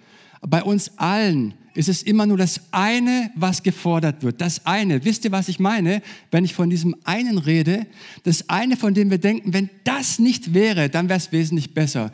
bei 0.46 0.62
uns 0.62 0.99
allen 0.99 1.55
ist 1.75 1.88
es 1.88 2.02
immer 2.02 2.26
nur 2.26 2.37
das 2.37 2.61
eine, 2.70 3.31
was 3.35 3.62
gefordert 3.62 4.23
wird. 4.23 4.41
Das 4.41 4.64
eine. 4.64 5.05
Wisst 5.05 5.25
ihr, 5.25 5.32
was 5.32 5.49
ich 5.49 5.58
meine, 5.58 6.02
wenn 6.31 6.44
ich 6.44 6.55
von 6.55 6.70
diesem 6.70 6.94
einen 7.05 7.38
rede? 7.38 7.87
Das 8.23 8.49
eine, 8.49 8.76
von 8.76 8.94
dem 8.94 9.11
wir 9.11 9.19
denken, 9.19 9.52
wenn 9.52 9.70
das 9.82 10.19
nicht 10.19 10.55
wäre, 10.55 10.88
dann 10.88 11.08
wäre 11.08 11.19
es 11.19 11.32
wesentlich 11.32 11.75
besser. 11.75 12.12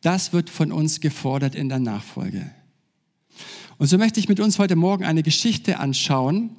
Das 0.00 0.32
wird 0.32 0.48
von 0.48 0.70
uns 0.70 1.00
gefordert 1.00 1.54
in 1.54 1.68
der 1.68 1.80
Nachfolge. 1.80 2.50
Und 3.78 3.88
so 3.88 3.98
möchte 3.98 4.20
ich 4.20 4.28
mit 4.28 4.40
uns 4.40 4.58
heute 4.58 4.76
Morgen 4.76 5.04
eine 5.04 5.22
Geschichte 5.22 5.78
anschauen. 5.78 6.50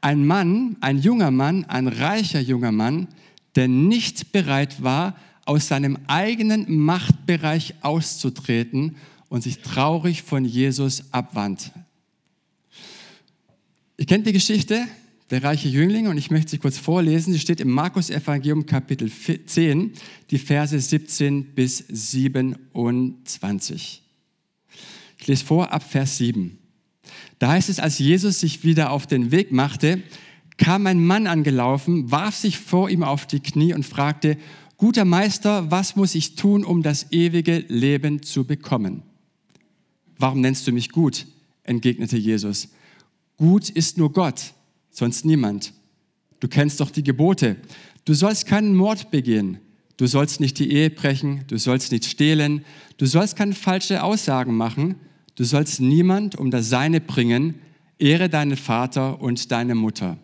Ein 0.00 0.26
Mann, 0.26 0.76
ein 0.80 0.98
junger 0.98 1.30
Mann, 1.30 1.64
ein 1.66 1.86
reicher 1.86 2.40
junger 2.40 2.72
Mann, 2.72 3.08
der 3.54 3.68
nicht 3.68 4.32
bereit 4.32 4.82
war, 4.82 5.16
aus 5.44 5.68
seinem 5.68 5.98
eigenen 6.08 6.76
Machtbereich 6.76 7.74
auszutreten 7.82 8.96
und 9.28 9.42
sich 9.42 9.60
traurig 9.60 10.22
von 10.22 10.44
Jesus 10.44 11.12
abwandt. 11.12 11.72
Ihr 13.96 14.06
kennt 14.06 14.26
die 14.26 14.32
Geschichte, 14.32 14.86
der 15.30 15.42
reiche 15.42 15.68
Jüngling, 15.68 16.06
und 16.06 16.16
ich 16.16 16.30
möchte 16.30 16.52
sie 16.52 16.58
kurz 16.58 16.78
vorlesen. 16.78 17.32
Sie 17.32 17.38
steht 17.38 17.60
im 17.60 17.70
Markus 17.70 18.10
Evangelium 18.10 18.64
Kapitel 18.64 19.10
10, 19.10 19.92
die 20.30 20.38
Verse 20.38 20.78
17 20.78 21.54
bis 21.54 21.84
27. 21.88 24.02
Ich 25.18 25.26
lese 25.26 25.44
vor 25.44 25.72
ab 25.72 25.82
Vers 25.82 26.16
7. 26.18 26.58
Da 27.38 27.50
heißt 27.50 27.68
es, 27.68 27.80
als 27.80 27.98
Jesus 27.98 28.40
sich 28.40 28.64
wieder 28.64 28.90
auf 28.90 29.06
den 29.06 29.30
Weg 29.30 29.52
machte, 29.52 30.02
kam 30.56 30.86
ein 30.86 31.04
Mann 31.04 31.26
angelaufen, 31.26 32.10
warf 32.10 32.34
sich 32.34 32.58
vor 32.58 32.90
ihm 32.90 33.02
auf 33.02 33.26
die 33.26 33.40
Knie 33.40 33.74
und 33.74 33.84
fragte, 33.84 34.38
guter 34.76 35.04
Meister, 35.04 35.70
was 35.70 35.96
muss 35.96 36.14
ich 36.14 36.36
tun, 36.36 36.64
um 36.64 36.82
das 36.82 37.12
ewige 37.12 37.58
Leben 37.68 38.22
zu 38.22 38.44
bekommen? 38.44 39.02
Warum 40.18 40.40
nennst 40.40 40.66
du 40.66 40.72
mich 40.72 40.90
gut? 40.90 41.26
entgegnete 41.62 42.16
Jesus. 42.16 42.68
Gut 43.36 43.68
ist 43.68 43.98
nur 43.98 44.12
Gott, 44.12 44.54
sonst 44.90 45.24
niemand. 45.24 45.72
Du 46.40 46.48
kennst 46.48 46.80
doch 46.80 46.90
die 46.90 47.02
Gebote. 47.04 47.56
Du 48.04 48.14
sollst 48.14 48.46
keinen 48.46 48.74
Mord 48.74 49.10
begehen. 49.10 49.58
Du 49.96 50.06
sollst 50.06 50.40
nicht 50.40 50.58
die 50.58 50.72
Ehe 50.72 50.90
brechen. 50.90 51.44
Du 51.46 51.58
sollst 51.58 51.92
nicht 51.92 52.04
stehlen. 52.04 52.64
Du 52.96 53.06
sollst 53.06 53.36
keine 53.36 53.54
falsche 53.54 54.02
Aussagen 54.02 54.56
machen. 54.56 54.96
Du 55.34 55.44
sollst 55.44 55.80
niemand 55.80 56.36
um 56.36 56.50
das 56.50 56.68
Seine 56.68 57.00
bringen. 57.00 57.56
Ehre 57.98 58.28
deinen 58.28 58.56
Vater 58.56 59.20
und 59.20 59.52
deine 59.52 59.74
Mutter. 59.74 60.18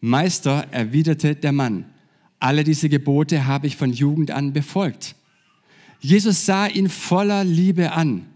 Meister, 0.00 0.66
erwiderte 0.70 1.36
der 1.36 1.52
Mann, 1.52 1.84
alle 2.40 2.64
diese 2.64 2.88
Gebote 2.88 3.46
habe 3.46 3.68
ich 3.68 3.76
von 3.76 3.92
Jugend 3.92 4.32
an 4.32 4.52
befolgt. 4.52 5.14
Jesus 6.00 6.44
sah 6.44 6.66
ihn 6.66 6.88
voller 6.88 7.44
Liebe 7.44 7.92
an 7.92 8.26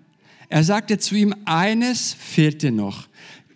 er 0.48 0.64
sagte 0.64 0.98
zu 0.98 1.14
ihm, 1.14 1.34
eines 1.44 2.14
fehlt 2.14 2.62
dir 2.62 2.72
noch. 2.72 3.08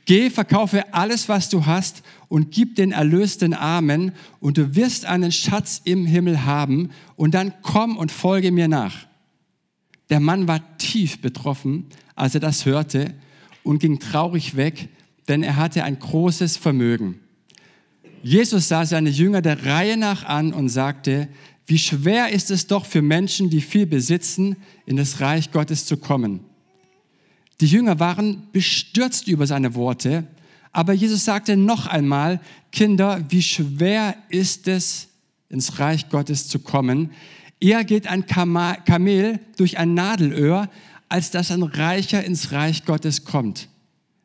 Geh, 0.07 0.31
verkaufe 0.31 0.93
alles, 0.93 1.29
was 1.29 1.49
du 1.49 1.67
hast 1.67 2.03
und 2.29 2.51
gib 2.51 2.75
den 2.77 2.91
Erlös 2.93 3.39
den 3.39 3.55
Armen 3.55 4.13
und 4.41 4.59
du 4.59 4.75
wirst 4.75 5.05
einen 5.05 5.31
Schatz 5.31 5.83
im 5.85 6.07
Himmel 6.07 6.45
haben 6.45 6.91
und 7.17 7.35
dann 7.35 7.53
komm 7.63 7.97
und 7.97 8.11
folge 8.11 8.51
mir 8.51 8.67
nach. 8.67 9.07
Der 10.09 10.21
Mann 10.21 10.49
war 10.49 10.77
tief 10.79 11.21
betroffen, 11.21 11.87
als 12.17 12.35
er 12.35 12.41
das 12.41 12.67
hörte 12.67 13.15
und 13.63 13.79
ging 13.79 14.01
traurig 14.01 14.57
weg, 14.57 14.89
denn 15.29 15.43
er 15.43 15.57
hatte 15.57 15.85
ein 15.85 15.99
großes 15.99 16.57
Vermögen. 16.57 17.21
Jesus 18.23 18.69
sah 18.69 18.85
seine 18.85 19.11
Jünger 19.11 19.43
der 19.43 19.65
Reihe 19.65 19.97
nach 19.97 20.25
an 20.25 20.53
und 20.53 20.69
sagte, 20.69 21.29
wie 21.67 21.79
schwer 21.79 22.31
ist 22.31 22.51
es 22.51 22.67
doch 22.67 22.85
für 22.85 23.01
Menschen, 23.01 23.49
die 23.49 23.61
viel 23.61 23.87
besitzen, 23.87 24.57
in 24.87 24.97
das 24.97 25.21
Reich 25.21 25.53
Gottes 25.53 25.87
zu 25.87 25.97
kommen. 25.97 26.41
Die 27.61 27.67
Jünger 27.67 28.00
waren 28.00 28.49
bestürzt 28.52 29.29
über 29.29 29.47
seine 29.47 29.75
Worte, 29.75 30.26
Aber 30.73 30.93
Jesus 30.93 31.25
sagte 31.25 31.57
noch 31.57 31.87
einmal, 31.87 32.40
Kinder, 32.71 33.25
wie 33.29 33.43
schwer 33.43 34.17
ist 34.29 34.69
es, 34.69 35.09
ins 35.49 35.81
Reich 35.81 36.09
Gottes 36.11 36.47
zu 36.47 36.61
kommen. 36.61 37.11
Eher 37.59 37.85
geht 37.85 38.07
ein 38.07 38.26
Kamel 38.26 39.40
durch 39.57 39.79
ein 39.79 39.95
Nadelöhr, 39.95 40.71
als 41.09 41.33
dass 41.33 41.50
ein 41.50 41.64
Reicher 41.64 42.25
ins 42.25 42.52
Reich 42.52 42.85
Gottes 42.85 43.25
kommt. 43.25 43.69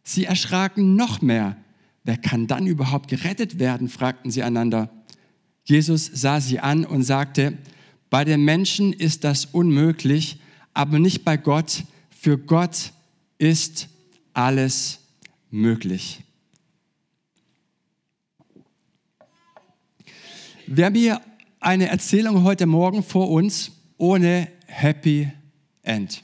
Sie 0.03 0.25
erschraken 0.25 0.95
noch 0.95 1.21
mehr. 1.21 1.57
Wer 2.03 2.17
kann 2.17 2.45
dann 2.45 2.67
überhaupt 2.67 3.09
gerettet 3.09 3.57
werden? 3.57 3.89
fragten 3.89 4.29
sie 4.29 4.43
einander. 4.43 4.89
Jesus 5.63 6.05
sah 6.13 6.39
sie 6.39 6.59
an 6.59 6.85
und 6.85 7.01
sagte, 7.01 7.57
bei 8.11 8.23
den 8.23 8.45
Menschen 8.45 8.93
ist 8.93 9.23
das 9.23 9.45
unmöglich, 9.45 10.39
aber 10.75 10.99
nicht 10.99 11.25
bei 11.25 11.37
Gott. 11.37 11.85
Für 12.11 12.37
Gott 12.37 12.93
ist 13.37 13.89
alles 14.33 14.99
möglich. 15.49 16.21
Wir 20.67 20.85
haben 20.85 20.95
hier 20.95 21.21
eine 21.59 21.89
Erzählung 21.89 22.43
heute 22.43 22.65
Morgen 22.65 23.03
vor 23.03 23.29
uns 23.29 23.71
ohne 23.97 24.47
Happy 24.65 25.31
End. 25.83 26.23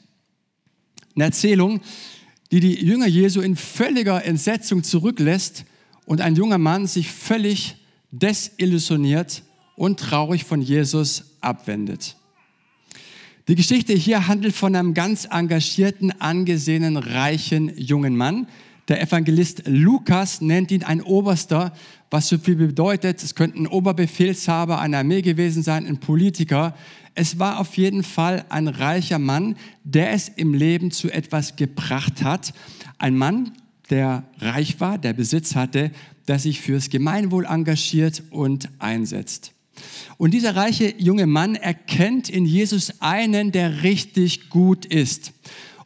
Eine 1.15 1.25
Erzählung, 1.25 1.82
die 2.51 2.60
die 2.60 2.84
Jünger 2.84 3.08
Jesu 3.08 3.41
in 3.41 3.56
völliger 3.56 4.25
Entsetzung 4.25 4.84
zurücklässt 4.84 5.65
und 6.06 6.22
ein 6.22 6.36
junger 6.36 6.58
Mann 6.58 6.88
sich 6.88 7.12
völlig 7.12 7.77
desillusioniert 8.12 9.44
und 9.75 10.00
traurig 10.00 10.44
von 10.44 10.62
Jesus 10.62 11.38
abwendet. 11.39 12.18
Die 13.48 13.56
Geschichte 13.56 13.94
hier 13.94 14.28
handelt 14.28 14.56
von 14.56 14.76
einem 14.76 14.94
ganz 14.94 15.26
engagierten, 15.26 16.12
angesehenen, 16.22 16.96
reichen 16.98 17.76
jungen 17.76 18.16
Mann. 18.16 18.48
Der 18.88 19.02
Evangelist 19.02 19.64
Lukas 19.66 20.42
nennt 20.42 20.72
ihn 20.72 20.84
ein 20.84 21.02
Oberster, 21.02 21.74
was 22.12 22.28
so 22.28 22.38
viel 22.38 22.56
bedeutet. 22.56 23.24
Es 23.24 23.34
könnte 23.34 23.60
ein 23.60 23.68
Oberbefehlshaber 23.68 24.80
einer 24.80 25.00
Armee 25.00 25.24
gewesen 25.24 25.64
sein, 25.64 25.88
ein 25.88 26.00
Politiker. 26.00 26.76
Es 27.16 27.40
war 27.40 27.60
auf 27.60 27.78
jeden 27.78 28.04
Fall 28.04 28.46
ein 28.50 28.68
reicher 28.68 29.18
Mann, 29.18 29.56
der 29.84 30.12
es 30.12 30.30
im 30.30 30.54
Leben 30.54 30.92
zu 30.92 31.10
etwas 31.10 31.56
gebracht 31.56 32.24
hat. 32.24 32.54
Ein 33.00 33.18
Mann, 33.18 33.54
der 33.90 34.24
reich 34.38 34.80
war, 34.80 35.00
der 35.00 35.14
Besitz 35.14 35.56
hatte, 35.56 35.92
der 36.28 36.38
sich 36.38 36.62
fürs 36.62 36.90
Gemeinwohl 36.90 37.46
engagiert 37.46 38.22
und 38.30 38.70
einsetzt. 38.78 39.54
Und 40.18 40.34
dieser 40.34 40.56
reiche 40.56 40.94
junge 40.98 41.28
Mann 41.28 41.56
erkennt 41.56 42.30
in 42.30 42.46
Jesus 42.46 43.01
einen, 43.01 43.51
der 43.51 43.84
richtig 43.84 44.50
gut 44.50 44.86
ist. 44.86 45.34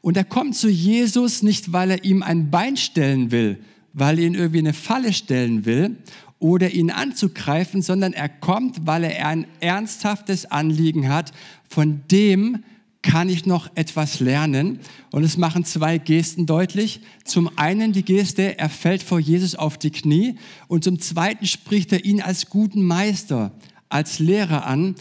Und 0.01 0.17
er 0.17 0.23
kommt 0.23 0.55
zu 0.55 0.69
Jesus 0.69 1.41
nicht, 1.41 1.73
weil 1.73 1.91
er 1.91 2.03
ihm 2.03 2.21
ein 2.21 2.51
Bein 2.51 2.77
stellen 2.77 3.31
will, 3.31 3.59
weil 3.93 4.19
er 4.19 4.25
ihn 4.25 4.35
irgendwie 4.35 4.59
eine 4.59 4.73
Falle 4.73 5.13
stellen 5.13 5.65
will 5.65 5.97
oder 6.39 6.69
ihn 6.69 6.91
anzugreifen, 6.91 7.81
sondern 7.81 8.13
er 8.13 8.29
kommt, 8.29 8.85
weil 8.85 9.05
er 9.05 9.27
ein 9.27 9.47
ernsthaftes 9.61 10.45
Anliegen 10.45 11.09
hat, 11.09 11.31
von 11.69 12.01
dem 12.11 12.63
kann 13.01 13.29
ich 13.29 13.45
noch 13.45 13.69
etwas 13.75 14.19
lernen. 14.19 14.79
Und 15.11 15.23
es 15.23 15.37
machen 15.37 15.63
zwei 15.63 15.97
Gesten 15.99 16.45
deutlich. 16.45 17.01
Zum 17.23 17.49
einen 17.55 17.93
die 17.93 18.03
Geste, 18.03 18.57
er 18.57 18.69
fällt 18.69 19.03
vor 19.03 19.19
Jesus 19.19 19.55
auf 19.55 19.77
die 19.77 19.91
Knie 19.91 20.35
und 20.67 20.83
zum 20.83 20.99
zweiten 20.99 21.45
spricht 21.45 21.93
er 21.93 22.03
ihn 22.03 22.21
als 22.21 22.49
guten 22.49 22.83
Meister, 22.83 23.51
als 23.95 24.19
Lehrer 24.19 24.65
an, 24.65 24.95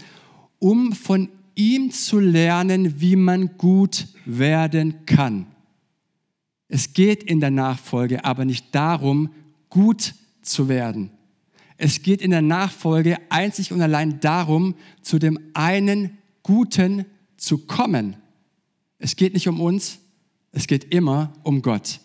um 0.60 0.92
von 0.92 1.28
ihm 1.56 1.90
zu 1.90 2.20
lernen, 2.20 3.00
wie 3.00 3.16
man 3.16 3.58
gut 3.58 4.06
werden 4.24 5.04
kann. 5.04 5.46
Es 6.68 6.92
geht 6.92 7.24
in 7.24 7.40
der 7.40 7.50
Nachfolge 7.50 8.24
aber 8.24 8.44
nicht 8.44 8.72
darum, 8.72 9.30
gut 9.68 10.14
zu 10.42 10.68
werden. 10.68 11.10
Es 11.76 12.02
geht 12.02 12.22
in 12.22 12.30
der 12.30 12.40
Nachfolge 12.40 13.18
einzig 13.30 13.72
und 13.72 13.82
allein 13.82 14.20
darum, 14.20 14.76
zu 15.02 15.18
dem 15.18 15.40
einen 15.54 16.18
Guten 16.44 17.04
zu 17.36 17.58
kommen. 17.66 18.16
Es 19.00 19.16
geht 19.16 19.34
nicht 19.34 19.48
um 19.48 19.60
uns, 19.60 19.98
es 20.52 20.68
geht 20.68 20.94
immer 20.94 21.32
um 21.42 21.62
Gott. 21.62 21.98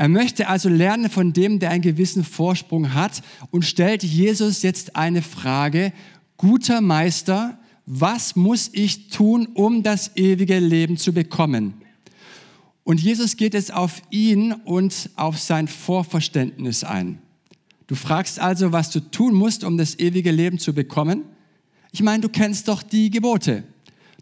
Er 0.00 0.08
möchte 0.08 0.48
also 0.48 0.70
lernen 0.70 1.10
von 1.10 1.34
dem, 1.34 1.58
der 1.58 1.68
einen 1.68 1.82
gewissen 1.82 2.24
Vorsprung 2.24 2.94
hat 2.94 3.20
und 3.50 3.66
stellt 3.66 4.02
Jesus 4.02 4.62
jetzt 4.62 4.96
eine 4.96 5.20
Frage, 5.20 5.92
guter 6.38 6.80
Meister, 6.80 7.58
was 7.84 8.34
muss 8.34 8.70
ich 8.72 9.10
tun, 9.10 9.48
um 9.52 9.82
das 9.82 10.16
ewige 10.16 10.58
Leben 10.58 10.96
zu 10.96 11.12
bekommen? 11.12 11.74
Und 12.82 13.02
Jesus 13.02 13.36
geht 13.36 13.52
jetzt 13.52 13.74
auf 13.74 14.00
ihn 14.08 14.54
und 14.54 15.10
auf 15.16 15.38
sein 15.38 15.68
Vorverständnis 15.68 16.82
ein. 16.82 17.18
Du 17.86 17.94
fragst 17.94 18.38
also, 18.40 18.72
was 18.72 18.88
du 18.88 19.00
tun 19.00 19.34
musst, 19.34 19.64
um 19.64 19.76
das 19.76 19.98
ewige 19.98 20.30
Leben 20.30 20.58
zu 20.58 20.72
bekommen. 20.72 21.24
Ich 21.92 22.02
meine, 22.02 22.22
du 22.22 22.30
kennst 22.30 22.68
doch 22.68 22.82
die 22.82 23.10
Gebote. 23.10 23.64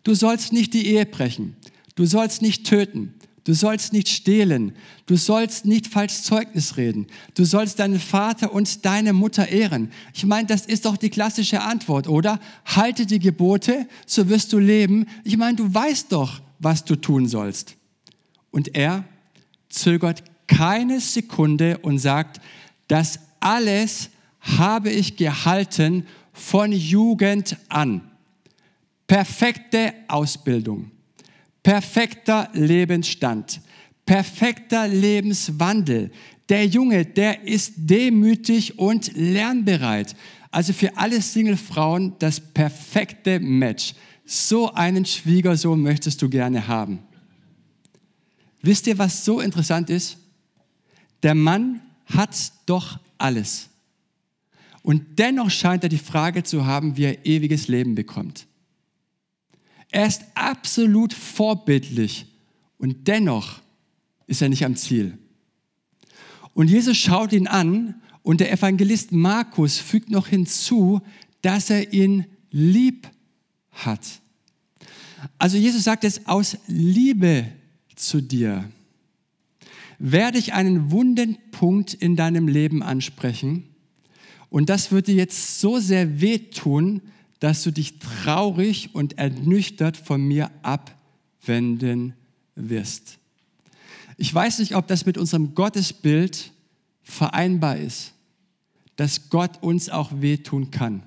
Du 0.02 0.16
sollst 0.16 0.52
nicht 0.52 0.74
die 0.74 0.88
Ehe 0.88 1.06
brechen. 1.06 1.54
Du 1.94 2.04
sollst 2.04 2.42
nicht 2.42 2.66
töten. 2.66 3.14
Du 3.48 3.54
sollst 3.54 3.94
nicht 3.94 4.10
stehlen. 4.10 4.74
Du 5.06 5.16
sollst 5.16 5.64
nicht 5.64 5.86
falsch 5.86 6.20
Zeugnis 6.20 6.76
reden. 6.76 7.06
Du 7.32 7.46
sollst 7.46 7.78
deinen 7.78 7.98
Vater 7.98 8.52
und 8.52 8.84
deine 8.84 9.14
Mutter 9.14 9.48
ehren. 9.48 9.90
Ich 10.12 10.26
meine, 10.26 10.46
das 10.46 10.66
ist 10.66 10.84
doch 10.84 10.98
die 10.98 11.08
klassische 11.08 11.62
Antwort, 11.62 12.08
oder? 12.08 12.40
Halte 12.66 13.06
die 13.06 13.18
Gebote, 13.18 13.88
so 14.04 14.28
wirst 14.28 14.52
du 14.52 14.58
leben. 14.58 15.06
Ich 15.24 15.38
meine, 15.38 15.56
du 15.56 15.72
weißt 15.72 16.12
doch, 16.12 16.42
was 16.58 16.84
du 16.84 16.94
tun 16.94 17.26
sollst. 17.26 17.76
Und 18.50 18.76
er 18.76 19.04
zögert 19.70 20.24
keine 20.46 21.00
Sekunde 21.00 21.78
und 21.78 22.00
sagt, 22.00 22.42
das 22.86 23.18
alles 23.40 24.10
habe 24.40 24.90
ich 24.90 25.16
gehalten 25.16 26.06
von 26.34 26.70
Jugend 26.70 27.56
an 27.70 28.02
perfekte 29.06 29.94
Ausbildung, 30.06 30.90
perfekter 31.68 32.48
Lebensstand, 32.54 33.60
perfekter 34.06 34.88
Lebenswandel. 34.88 36.10
Der 36.48 36.64
Junge, 36.64 37.04
der 37.04 37.42
ist 37.42 37.74
demütig 37.76 38.78
und 38.78 39.14
lernbereit. 39.14 40.16
Also 40.50 40.72
für 40.72 40.96
alle 40.96 41.20
Singlefrauen 41.20 42.14
das 42.20 42.40
perfekte 42.40 43.38
Match. 43.38 43.92
So 44.24 44.72
einen 44.72 45.04
Schwiegersohn 45.04 45.82
möchtest 45.82 46.22
du 46.22 46.30
gerne 46.30 46.66
haben. 46.66 47.00
Wisst 48.62 48.86
ihr, 48.86 48.96
was 48.96 49.26
so 49.26 49.38
interessant 49.40 49.90
ist? 49.90 50.16
Der 51.22 51.34
Mann 51.34 51.82
hat 52.06 52.50
doch 52.64 52.98
alles. 53.18 53.68
Und 54.80 55.18
dennoch 55.18 55.50
scheint 55.50 55.82
er 55.82 55.90
die 55.90 55.98
Frage 55.98 56.44
zu 56.44 56.64
haben, 56.64 56.96
wie 56.96 57.04
er 57.04 57.26
ewiges 57.26 57.68
Leben 57.68 57.94
bekommt. 57.94 58.47
Er 59.90 60.06
ist 60.06 60.24
absolut 60.34 61.12
vorbildlich 61.12 62.26
und 62.78 63.08
dennoch 63.08 63.60
ist 64.26 64.42
er 64.42 64.48
nicht 64.48 64.64
am 64.64 64.76
Ziel. 64.76 65.18
Und 66.54 66.68
Jesus 66.68 66.96
schaut 66.96 67.32
ihn 67.32 67.46
an 67.46 68.00
und 68.22 68.40
der 68.40 68.52
Evangelist 68.52 69.12
Markus 69.12 69.78
fügt 69.78 70.10
noch 70.10 70.28
hinzu, 70.28 71.00
dass 71.40 71.70
er 71.70 71.92
ihn 71.92 72.26
lieb 72.50 73.08
hat. 73.70 74.20
Also 75.38 75.56
Jesus 75.56 75.84
sagt 75.84 76.04
es 76.04 76.26
aus 76.26 76.58
Liebe 76.66 77.46
zu 77.96 78.20
dir. 78.20 78.70
Werde 79.98 80.38
ich 80.38 80.52
einen 80.52 80.90
wunden 80.90 81.38
Punkt 81.50 81.94
in 81.94 82.14
deinem 82.14 82.46
Leben 82.46 82.82
ansprechen 82.82 83.64
und 84.50 84.70
das 84.70 84.90
würde 84.90 85.12
jetzt 85.12 85.60
so 85.60 85.78
sehr 85.78 86.20
wehtun, 86.20 87.02
dass 87.40 87.62
du 87.62 87.70
dich 87.70 87.98
traurig 87.98 88.94
und 88.94 89.18
ernüchtert 89.18 89.96
von 89.96 90.26
mir 90.26 90.50
abwenden 90.62 92.14
wirst. 92.54 93.18
Ich 94.16 94.34
weiß 94.34 94.58
nicht, 94.58 94.74
ob 94.74 94.88
das 94.88 95.06
mit 95.06 95.16
unserem 95.16 95.54
Gottesbild 95.54 96.52
vereinbar 97.02 97.76
ist, 97.76 98.12
dass 98.96 99.30
Gott 99.30 99.62
uns 99.62 99.88
auch 99.88 100.10
wehtun 100.20 100.70
kann. 100.72 101.04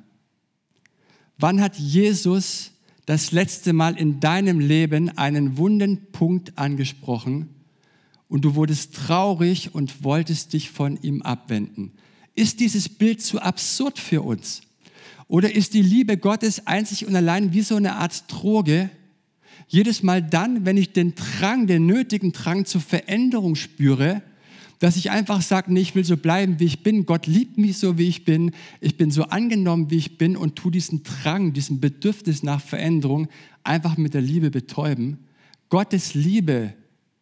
Wann 1.38 1.60
hat 1.60 1.78
Jesus 1.78 2.72
das 3.06 3.32
letzte 3.32 3.74
Mal 3.74 3.98
in 3.98 4.20
deinem 4.20 4.60
Leben 4.60 5.18
einen 5.18 5.58
wunden 5.58 6.12
Punkt 6.12 6.58
angesprochen 6.58 7.50
und 8.30 8.46
du 8.46 8.56
wurdest 8.56 8.96
traurig 8.96 9.76
und 9.76 10.06
wolltest 10.06 10.54
dich 10.54 10.72
von 10.72 11.02
ihm 11.02 11.22
abwenden? 11.22 11.92
Ist 12.34 12.62
dieses 12.62 12.88
Bild 12.88 13.22
zu 13.22 13.42
absurd 13.42 14.00
für 14.00 14.22
uns? 14.22 14.62
Oder 15.32 15.56
ist 15.56 15.74
die 15.76 15.82
Liebe 15.82 16.18
Gottes 16.18 16.68
einzig 16.68 17.08
und 17.08 17.16
allein 17.16 17.54
wie 17.54 17.62
so 17.62 17.78
eine 17.78 17.96
Art 17.96 18.26
Droge? 18.28 18.90
Jedes 19.70 20.04
Mal 20.04 20.22
dann, 20.22 20.66
wenn 20.66 20.76
ich 20.76 20.92
den 20.92 21.16
Drang, 21.16 21.68
den 21.68 21.86
nötigen 21.86 22.34
Drang 22.34 22.66
zur 22.66 22.82
Veränderung 22.82 23.56
spüre, 23.56 24.24
dass 24.80 24.98
ich 24.98 25.10
einfach 25.10 25.42
sage, 25.42 25.72
nee, 25.72 25.80
ich 25.80 25.96
will 25.96 26.04
so 26.04 26.18
bleiben, 26.18 26.60
wie 26.60 26.66
ich 26.66 26.84
bin. 26.84 27.06
Gott 27.06 27.28
liebt 27.28 27.58
mich 27.58 27.78
so, 27.78 27.98
wie 27.98 28.10
ich 28.10 28.26
bin. 28.26 28.52
Ich 28.82 28.98
bin 28.98 29.10
so 29.10 29.24
angenommen, 29.24 29.90
wie 29.90 30.00
ich 30.00 30.18
bin 30.18 30.36
und 30.36 30.58
tu 30.58 30.70
diesen 30.70 31.04
Drang, 31.04 31.54
diesen 31.54 31.80
Bedürfnis 31.80 32.44
nach 32.44 32.60
Veränderung 32.60 33.30
einfach 33.64 33.96
mit 33.96 34.14
der 34.14 34.22
Liebe 34.22 34.52
betäuben. 34.52 35.20
Gottes 35.70 36.14
Liebe 36.14 36.74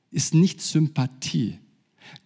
ist 0.10 0.34
nicht 0.34 0.62
Sympathie. 0.62 1.60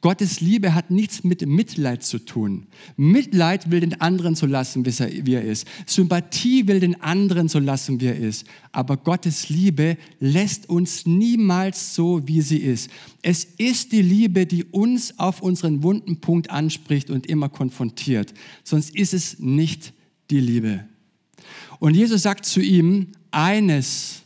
Gottes 0.01 0.41
Liebe 0.41 0.73
hat 0.73 0.91
nichts 0.91 1.23
mit 1.23 1.45
Mitleid 1.45 2.03
zu 2.03 2.19
tun. 2.19 2.67
Mitleid 2.97 3.71
will 3.71 3.79
den 3.79 4.01
anderen 4.01 4.35
so 4.35 4.45
lassen, 4.45 4.85
wie 4.85 5.33
er 5.33 5.43
ist. 5.43 5.67
Sympathie 5.85 6.67
will 6.67 6.79
den 6.79 7.01
anderen 7.01 7.47
so 7.47 7.59
lassen, 7.59 8.01
wie 8.01 8.07
er 8.07 8.17
ist. 8.17 8.45
Aber 8.71 8.97
Gottes 8.97 9.49
Liebe 9.49 9.97
lässt 10.19 10.69
uns 10.69 11.05
niemals 11.05 11.95
so, 11.95 12.27
wie 12.27 12.41
sie 12.41 12.57
ist. 12.57 12.89
Es 13.21 13.45
ist 13.45 13.91
die 13.91 14.01
Liebe, 14.01 14.45
die 14.45 14.65
uns 14.65 15.19
auf 15.19 15.41
unseren 15.41 15.83
wunden 15.83 16.19
Punkt 16.19 16.49
anspricht 16.49 17.09
und 17.09 17.27
immer 17.27 17.49
konfrontiert. 17.49 18.33
Sonst 18.63 18.95
ist 18.95 19.13
es 19.13 19.39
nicht 19.39 19.93
die 20.29 20.39
Liebe. 20.39 20.85
Und 21.79 21.95
Jesus 21.95 22.23
sagt 22.23 22.45
zu 22.45 22.61
ihm, 22.61 23.07
eines 23.31 24.23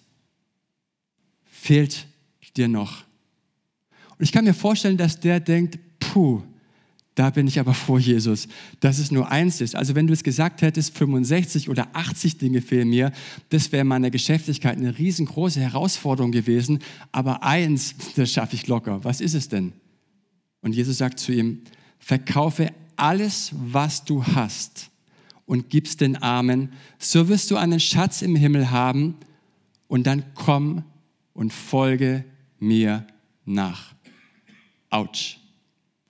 fehlt 1.46 2.08
dir 2.58 2.68
noch. 2.68 3.07
Und 4.18 4.24
ich 4.24 4.32
kann 4.32 4.46
mir 4.46 4.54
vorstellen, 4.54 4.98
dass 4.98 5.20
der 5.20 5.40
denkt, 5.40 5.80
puh, 6.00 6.42
da 7.18 7.32
bin 7.32 7.48
ich 7.48 7.60
aber 7.60 7.74
vor 7.74 7.98
Jesus, 7.98 8.48
dass 8.80 9.00
es 9.00 9.10
nur 9.10 9.32
eins 9.32 9.60
ist. 9.60 9.76
Also 9.76 9.96
wenn 9.96 10.06
du 10.06 10.14
es 10.14 10.24
gesagt 10.24 10.62
hättest, 10.62 10.96
65 10.96 11.68
oder 11.68 11.88
80 11.94 12.38
Dinge 12.38 12.62
fehlen 12.62 12.90
mir, 12.90 13.12
das 13.50 13.72
wäre 13.72 13.84
meiner 13.84 14.12
Geschäftigkeit 14.12 14.78
eine 14.78 14.98
riesengroße 15.00 15.60
Herausforderung 15.60 16.32
gewesen. 16.32 16.78
Aber 17.12 17.42
eins, 17.42 17.96
das 18.16 18.32
schaffe 18.32 18.56
ich 18.56 18.68
locker. 18.68 19.04
Was 19.04 19.20
ist 19.20 19.34
es 19.34 19.50
denn? 19.50 19.74
Und 20.62 20.76
Jesus 20.76 21.00
sagt 21.00 21.20
zu 21.20 21.32
ihm, 21.32 21.62
verkaufe 21.98 22.72
alles, 22.98 23.52
was 23.54 24.06
du 24.06 24.24
hast 24.24 24.92
und 25.48 25.72
gib's 25.72 25.98
den 25.98 26.18
Armen, 26.18 26.72
so 27.00 27.30
wirst 27.30 27.50
du 27.50 27.58
einen 27.58 27.80
Schatz 27.80 28.22
im 28.22 28.36
Himmel 28.36 28.70
haben 28.70 29.16
und 29.88 30.06
dann 30.06 30.24
komm 30.36 30.84
und 31.34 31.52
folge 31.52 32.26
mir 32.60 33.08
nach. 33.44 33.97
Autsch, 34.90 35.38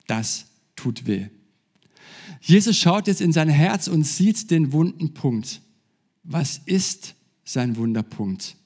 das 0.06 0.46
tut 0.76 1.06
weh. 1.06 1.26
Jesus 2.40 2.76
schaut 2.78 3.06
jetzt 3.06 3.20
in 3.20 3.32
sein 3.32 3.48
Herz 3.48 3.88
und 3.88 4.04
sieht 4.04 4.50
den 4.50 4.72
wunden 4.72 5.14
Punkt. 5.14 5.60
Was 6.22 6.60
ist 6.66 7.14
sein 7.44 7.76
Wunderpunkt? 7.76 8.56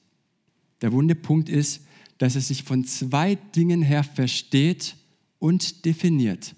Der 0.81 0.91
Wunderpunkt 0.91 1.49
ist, 1.49 1.81
dass 2.17 2.35
er 2.35 2.41
sich 2.41 2.63
von 2.63 2.85
zwei 2.85 3.35
Dingen 3.35 3.81
her 3.81 4.03
versteht 4.03 4.95
und 5.39 5.85
definiert. 5.85 6.55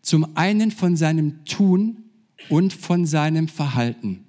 Zum 0.00 0.36
einen 0.36 0.70
von 0.70 0.96
seinem 0.96 1.44
Tun 1.44 2.04
und 2.48 2.72
von 2.72 3.06
seinem 3.06 3.46
Verhalten. 3.46 4.24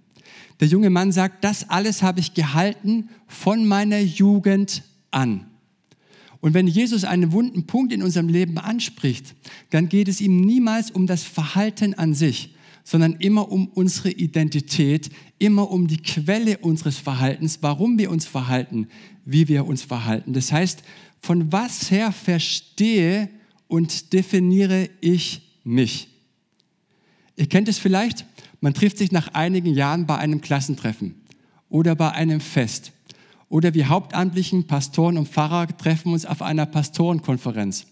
Der 0.60 0.68
junge 0.68 0.90
Mann 0.90 1.12
sagt, 1.12 1.44
das 1.44 1.70
alles 1.70 2.04
habe 2.04 2.20
ich 2.20 2.34
gehalten 2.34 3.10
von 3.28 3.66
meiner 3.66 4.00
Jugend 4.00 4.84
an. 5.10 5.50
Und 6.44 6.54
wenn 6.54 6.68
Jesus 6.68 7.06
einen 7.06 7.32
wunden 7.32 7.68
Punkt 7.68 7.94
in 7.94 8.04
unserem 8.04 8.28
Leben 8.28 8.58
anspricht, 8.58 9.34
dann 9.70 9.88
geht 9.88 10.10
es 10.10 10.20
ihm 10.20 10.42
niemals 10.42 10.92
um 10.92 11.08
das 11.08 11.24
Verhalten 11.24 11.94
an 11.94 12.14
sich, 12.14 12.54
sondern 12.84 13.14
immer 13.14 13.50
um 13.50 13.70
unsere 13.70 14.12
Identität, 14.12 15.10
immer 15.40 15.72
um 15.72 15.88
die 15.88 16.02
Quelle 16.04 16.58
unseres 16.58 16.98
Verhaltens, 16.98 17.60
warum 17.62 17.98
wir 17.98 18.12
uns 18.12 18.26
verhalten, 18.26 18.90
wie 19.24 19.48
wir 19.48 19.66
uns 19.66 19.84
verhalten. 19.84 20.34
Das 20.34 20.52
heißt, 20.52 20.84
von 21.22 21.50
was 21.54 21.90
her 21.90 22.12
verstehe 22.12 23.30
und 23.70 24.12
definiere 24.12 24.90
ich 25.00 25.62
mich? 25.64 26.10
Ihr 27.38 27.48
kennt 27.48 27.70
es 27.70 27.80
vielleicht, 27.80 28.26
man 28.60 28.74
trifft 28.74 28.98
sich 28.98 29.14
nach 29.14 29.30
einigen 29.30 29.74
Jahren 29.74 30.06
bei 30.08 30.18
einem 30.18 30.42
Klassentreffen 30.42 31.16
oder 31.70 31.96
bei 31.96 32.12
einem 32.12 32.42
Fest. 32.42 32.92
Oder 33.54 33.76
wir 33.76 33.88
hauptamtlichen 33.88 34.66
Pastoren 34.66 35.16
und 35.16 35.28
Pfarrer 35.28 35.68
treffen 35.78 36.12
uns 36.12 36.26
auf 36.26 36.42
einer 36.42 36.66
Pastorenkonferenz. 36.66 37.86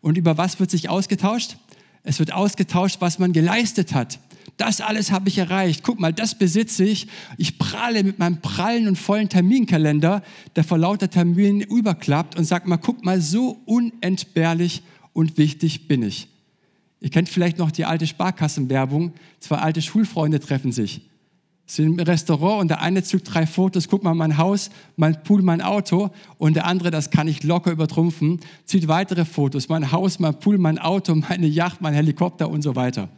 Und 0.00 0.16
über 0.16 0.38
was 0.38 0.60
wird 0.60 0.70
sich 0.70 0.88
ausgetauscht? 0.88 1.56
Es 2.04 2.20
wird 2.20 2.32
ausgetauscht, 2.32 2.98
was 3.00 3.18
man 3.18 3.32
geleistet 3.32 3.92
hat. 3.92 4.20
Das 4.56 4.80
alles 4.80 5.10
habe 5.10 5.28
ich 5.28 5.38
erreicht. 5.38 5.82
Guck 5.82 5.98
mal, 5.98 6.12
das 6.12 6.36
besitze 6.36 6.84
ich. 6.84 7.08
Ich 7.38 7.58
prahle 7.58 8.04
mit 8.04 8.20
meinem 8.20 8.40
prallen 8.40 8.86
und 8.86 8.94
vollen 8.94 9.28
Terminkalender, 9.28 10.22
der 10.54 10.62
vor 10.62 10.78
lauter 10.78 11.10
Terminen 11.10 11.60
überklappt 11.60 12.36
und 12.36 12.44
sagt 12.44 12.68
mal, 12.68 12.76
guck 12.76 13.04
mal, 13.04 13.20
so 13.20 13.60
unentbehrlich 13.66 14.84
und 15.12 15.38
wichtig 15.38 15.88
bin 15.88 16.04
ich. 16.04 16.28
Ihr 17.00 17.10
kennt 17.10 17.28
vielleicht 17.28 17.58
noch 17.58 17.72
die 17.72 17.84
alte 17.84 18.06
Sparkassenwerbung. 18.06 19.14
Zwei 19.40 19.56
alte 19.56 19.82
Schulfreunde 19.82 20.38
treffen 20.38 20.70
sich 20.70 21.09
sind 21.76 22.00
im 22.00 22.00
Restaurant 22.00 22.62
und 22.62 22.68
der 22.68 22.80
eine 22.80 23.04
zückt 23.04 23.32
drei 23.32 23.46
Fotos, 23.46 23.86
guck 23.88 24.02
mal 24.02 24.14
mein 24.14 24.36
Haus, 24.38 24.70
mein 24.96 25.22
Pool, 25.22 25.40
mein 25.40 25.62
Auto 25.62 26.10
und 26.36 26.54
der 26.56 26.66
andere, 26.66 26.90
das 26.90 27.10
kann 27.10 27.28
ich 27.28 27.44
locker 27.44 27.70
übertrumpfen, 27.70 28.40
zieht 28.64 28.88
weitere 28.88 29.24
Fotos, 29.24 29.68
mein 29.68 29.92
Haus, 29.92 30.18
mein 30.18 30.38
Pool, 30.40 30.58
mein 30.58 30.78
Auto, 30.80 31.14
meine 31.28 31.46
Yacht, 31.46 31.80
mein 31.80 31.94
Helikopter 31.94 32.50
und 32.50 32.62
so 32.62 32.74
weiter. 32.74 33.08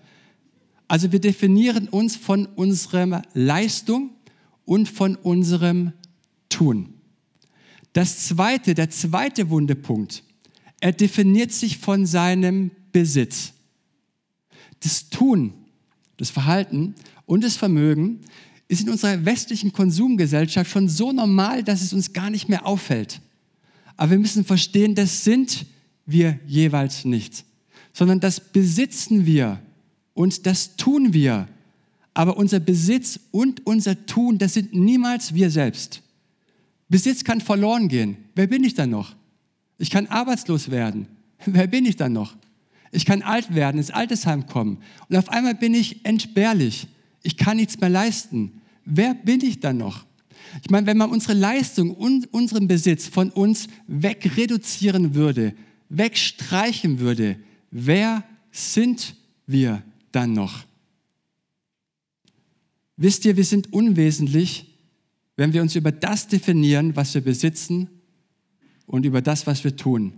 Also 0.86 1.12
wir 1.12 1.20
definieren 1.20 1.88
uns 1.88 2.16
von 2.16 2.44
unserer 2.44 3.22
Leistung 3.32 4.10
und 4.66 4.86
von 4.86 5.16
unserem 5.16 5.92
Tun. 6.50 6.92
Das 7.94 8.26
zweite, 8.26 8.74
der 8.74 8.90
zweite 8.90 9.48
Wundepunkt, 9.48 10.24
er 10.80 10.92
definiert 10.92 11.52
sich 11.52 11.78
von 11.78 12.04
seinem 12.04 12.70
Besitz. 12.92 13.54
Das 14.80 15.08
Tun, 15.08 15.54
das 16.18 16.28
Verhalten 16.28 16.94
und 17.32 17.42
das 17.42 17.56
Vermögen 17.56 18.20
ist 18.68 18.82
in 18.82 18.90
unserer 18.90 19.24
westlichen 19.24 19.72
Konsumgesellschaft 19.72 20.70
schon 20.70 20.90
so 20.90 21.12
normal, 21.12 21.64
dass 21.64 21.80
es 21.80 21.94
uns 21.94 22.12
gar 22.12 22.28
nicht 22.28 22.50
mehr 22.50 22.66
auffällt. 22.66 23.22
Aber 23.96 24.10
wir 24.10 24.18
müssen 24.18 24.44
verstehen, 24.44 24.94
das 24.94 25.24
sind 25.24 25.64
wir 26.04 26.38
jeweils 26.46 27.06
nicht, 27.06 27.46
sondern 27.94 28.20
das 28.20 28.38
besitzen 28.38 29.24
wir 29.24 29.62
und 30.12 30.44
das 30.44 30.76
tun 30.76 31.14
wir. 31.14 31.48
Aber 32.12 32.36
unser 32.36 32.60
Besitz 32.60 33.18
und 33.30 33.66
unser 33.66 34.04
Tun, 34.04 34.36
das 34.36 34.52
sind 34.52 34.74
niemals 34.74 35.32
wir 35.32 35.50
selbst. 35.50 36.02
Besitz 36.90 37.24
kann 37.24 37.40
verloren 37.40 37.88
gehen. 37.88 38.18
Wer 38.34 38.46
bin 38.46 38.62
ich 38.62 38.74
dann 38.74 38.90
noch? 38.90 39.16
Ich 39.78 39.88
kann 39.88 40.06
arbeitslos 40.06 40.70
werden. 40.70 41.06
Wer 41.46 41.66
bin 41.66 41.86
ich 41.86 41.96
dann 41.96 42.12
noch? 42.12 42.36
Ich 42.90 43.06
kann 43.06 43.22
alt 43.22 43.54
werden, 43.54 43.78
ins 43.78 43.90
Altersheim 43.90 44.46
kommen. 44.46 44.82
Und 45.08 45.16
auf 45.16 45.30
einmal 45.30 45.54
bin 45.54 45.72
ich 45.72 46.04
entbehrlich 46.04 46.88
ich 47.22 47.36
kann 47.36 47.56
nichts 47.56 47.80
mehr 47.80 47.90
leisten. 47.90 48.60
Wer 48.84 49.14
bin 49.14 49.40
ich 49.44 49.60
dann 49.60 49.78
noch? 49.78 50.04
Ich 50.62 50.70
meine, 50.70 50.86
wenn 50.86 50.98
man 50.98 51.10
unsere 51.10 51.34
Leistung 51.34 51.94
und 51.94 52.32
unseren 52.32 52.68
Besitz 52.68 53.06
von 53.06 53.30
uns 53.30 53.68
wegreduzieren 53.86 55.14
würde, 55.14 55.54
wegstreichen 55.88 56.98
würde, 56.98 57.38
wer 57.70 58.24
sind 58.50 59.14
wir 59.46 59.82
dann 60.10 60.32
noch? 60.32 60.64
Wisst 62.96 63.24
ihr, 63.24 63.36
wir 63.36 63.44
sind 63.44 63.72
unwesentlich, 63.72 64.66
wenn 65.36 65.52
wir 65.52 65.62
uns 65.62 65.74
über 65.74 65.90
das 65.90 66.28
definieren, 66.28 66.94
was 66.94 67.14
wir 67.14 67.22
besitzen 67.22 67.88
und 68.86 69.06
über 69.06 69.22
das, 69.22 69.46
was 69.46 69.64
wir 69.64 69.76
tun. 69.76 70.12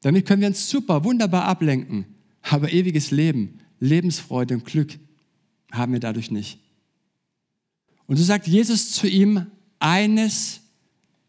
Damit 0.00 0.26
können 0.26 0.40
wir 0.40 0.48
uns 0.48 0.68
super, 0.68 1.04
wunderbar 1.04 1.44
ablenken, 1.44 2.06
aber 2.42 2.72
ewiges 2.72 3.10
Leben, 3.10 3.60
Lebensfreude 3.78 4.54
und 4.54 4.64
Glück 4.64 4.98
haben 5.72 5.92
wir 5.92 6.00
dadurch 6.00 6.30
nicht. 6.30 6.58
Und 8.06 8.16
so 8.16 8.24
sagt 8.24 8.46
Jesus 8.46 8.92
zu 8.92 9.06
ihm, 9.06 9.46
eines 9.78 10.60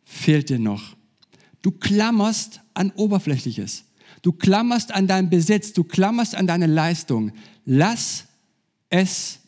fehlt 0.03 0.49
dir 0.49 0.59
noch. 0.59 0.95
Du 1.61 1.71
klammerst 1.71 2.61
an 2.73 2.91
Oberflächliches. 2.91 3.85
Du 4.21 4.31
klammerst 4.31 4.93
an 4.93 5.07
deinen 5.07 5.29
Besitz, 5.29 5.73
du 5.73 5.83
klammerst 5.83 6.35
an 6.35 6.47
deine 6.47 6.67
Leistung. 6.67 7.31
Lass 7.65 8.25
es 8.89 9.39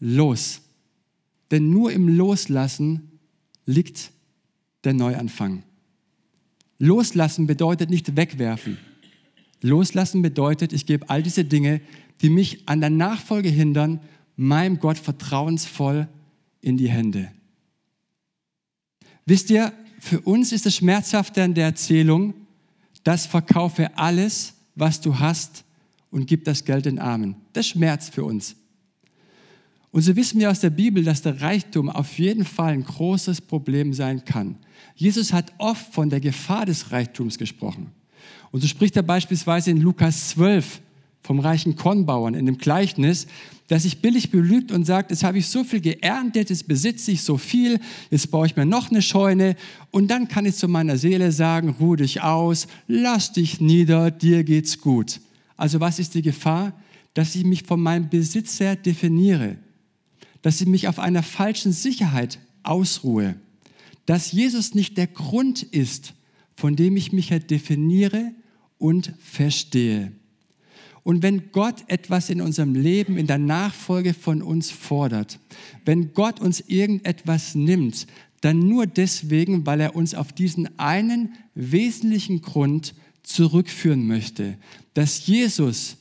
los. 0.00 0.60
Denn 1.50 1.70
nur 1.70 1.92
im 1.92 2.08
Loslassen 2.08 3.18
liegt 3.64 4.10
der 4.84 4.94
Neuanfang. 4.94 5.62
Loslassen 6.78 7.46
bedeutet 7.46 7.90
nicht 7.90 8.16
wegwerfen. 8.16 8.78
Loslassen 9.60 10.22
bedeutet, 10.22 10.72
ich 10.72 10.86
gebe 10.86 11.08
all 11.10 11.22
diese 11.22 11.44
Dinge, 11.44 11.80
die 12.20 12.30
mich 12.30 12.68
an 12.68 12.80
der 12.80 12.90
Nachfolge 12.90 13.48
hindern 13.48 14.00
meinem 14.38 14.78
Gott 14.78 14.96
vertrauensvoll 14.96 16.08
in 16.60 16.76
die 16.76 16.88
Hände. 16.88 17.30
Wisst 19.26 19.50
ihr, 19.50 19.72
für 19.98 20.20
uns 20.20 20.52
ist 20.52 20.64
es 20.64 20.76
schmerzhafter 20.76 21.44
in 21.44 21.54
der 21.54 21.66
Erzählung, 21.66 22.34
das 23.02 23.26
verkaufe 23.26 23.98
alles, 23.98 24.54
was 24.74 25.00
du 25.00 25.18
hast 25.18 25.64
und 26.10 26.26
gib 26.26 26.44
das 26.44 26.64
Geld 26.64 26.86
den 26.86 27.00
Armen. 27.00 27.34
Das 27.52 27.66
schmerzt 27.66 28.14
für 28.14 28.24
uns. 28.24 28.54
Und 29.90 30.02
so 30.02 30.14
wissen 30.14 30.38
wir 30.38 30.50
aus 30.50 30.60
der 30.60 30.70
Bibel, 30.70 31.02
dass 31.02 31.22
der 31.22 31.40
Reichtum 31.40 31.90
auf 31.90 32.18
jeden 32.18 32.44
Fall 32.44 32.74
ein 32.74 32.84
großes 32.84 33.40
Problem 33.40 33.92
sein 33.92 34.24
kann. 34.24 34.56
Jesus 34.94 35.32
hat 35.32 35.52
oft 35.58 35.92
von 35.92 36.10
der 36.10 36.20
Gefahr 36.20 36.64
des 36.64 36.92
Reichtums 36.92 37.38
gesprochen. 37.38 37.90
Und 38.52 38.60
so 38.60 38.68
spricht 38.68 38.96
er 38.96 39.02
beispielsweise 39.02 39.70
in 39.72 39.80
Lukas 39.80 40.30
12 40.30 40.80
vom 41.28 41.40
reichen 41.40 41.76
Kornbauern 41.76 42.32
in 42.32 42.46
dem 42.46 42.56
Gleichnis, 42.56 43.26
der 43.68 43.78
sich 43.80 44.00
billig 44.00 44.30
belügt 44.30 44.72
und 44.72 44.86
sagt, 44.86 45.10
jetzt 45.10 45.24
habe 45.24 45.36
ich 45.36 45.48
so 45.48 45.62
viel 45.62 45.82
geerntet, 45.82 46.48
jetzt 46.48 46.66
besitze 46.66 47.10
ich 47.10 47.20
so 47.20 47.36
viel, 47.36 47.80
jetzt 48.10 48.30
baue 48.30 48.46
ich 48.46 48.56
mir 48.56 48.64
noch 48.64 48.90
eine 48.90 49.02
Scheune 49.02 49.54
und 49.90 50.10
dann 50.10 50.28
kann 50.28 50.46
ich 50.46 50.54
zu 50.54 50.68
meiner 50.68 50.96
Seele 50.96 51.30
sagen, 51.30 51.76
ruh 51.78 51.96
dich 51.96 52.22
aus, 52.22 52.66
lass 52.86 53.32
dich 53.32 53.60
nieder, 53.60 54.10
dir 54.10 54.42
geht's 54.42 54.80
gut. 54.80 55.20
Also 55.58 55.80
was 55.80 55.98
ist 55.98 56.14
die 56.14 56.22
Gefahr? 56.22 56.72
Dass 57.12 57.34
ich 57.34 57.44
mich 57.44 57.64
von 57.64 57.78
meinem 57.78 58.08
Besitz 58.08 58.58
her 58.58 58.74
definiere, 58.74 59.58
dass 60.40 60.62
ich 60.62 60.66
mich 60.66 60.88
auf 60.88 60.98
einer 60.98 61.22
falschen 61.22 61.72
Sicherheit 61.72 62.38
ausruhe, 62.62 63.34
dass 64.06 64.32
Jesus 64.32 64.74
nicht 64.74 64.96
der 64.96 65.08
Grund 65.08 65.62
ist, 65.62 66.14
von 66.56 66.74
dem 66.74 66.96
ich 66.96 67.12
mich 67.12 67.28
definiere 67.28 68.32
und 68.78 69.12
verstehe. 69.18 70.12
Und 71.08 71.22
wenn 71.22 71.52
Gott 71.52 71.84
etwas 71.86 72.28
in 72.28 72.42
unserem 72.42 72.74
Leben, 72.74 73.16
in 73.16 73.26
der 73.26 73.38
Nachfolge 73.38 74.12
von 74.12 74.42
uns 74.42 74.70
fordert, 74.70 75.40
wenn 75.86 76.12
Gott 76.12 76.38
uns 76.38 76.60
irgendetwas 76.60 77.54
nimmt, 77.54 78.06
dann 78.42 78.58
nur 78.58 78.86
deswegen, 78.86 79.64
weil 79.64 79.80
er 79.80 79.96
uns 79.96 80.14
auf 80.14 80.34
diesen 80.34 80.78
einen 80.78 81.32
wesentlichen 81.54 82.42
Grund 82.42 82.94
zurückführen 83.22 84.06
möchte, 84.06 84.58
dass 84.92 85.26
Jesus 85.26 85.96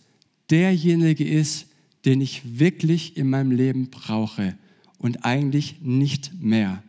derjenige 0.49 1.25
ist, 1.25 1.67
den 2.03 2.19
ich 2.19 2.59
wirklich 2.59 3.15
in 3.15 3.29
meinem 3.29 3.51
Leben 3.51 3.89
brauche 3.89 4.57
und 4.97 5.23
eigentlich 5.23 5.77
nicht 5.79 6.33
mehr. 6.41 6.83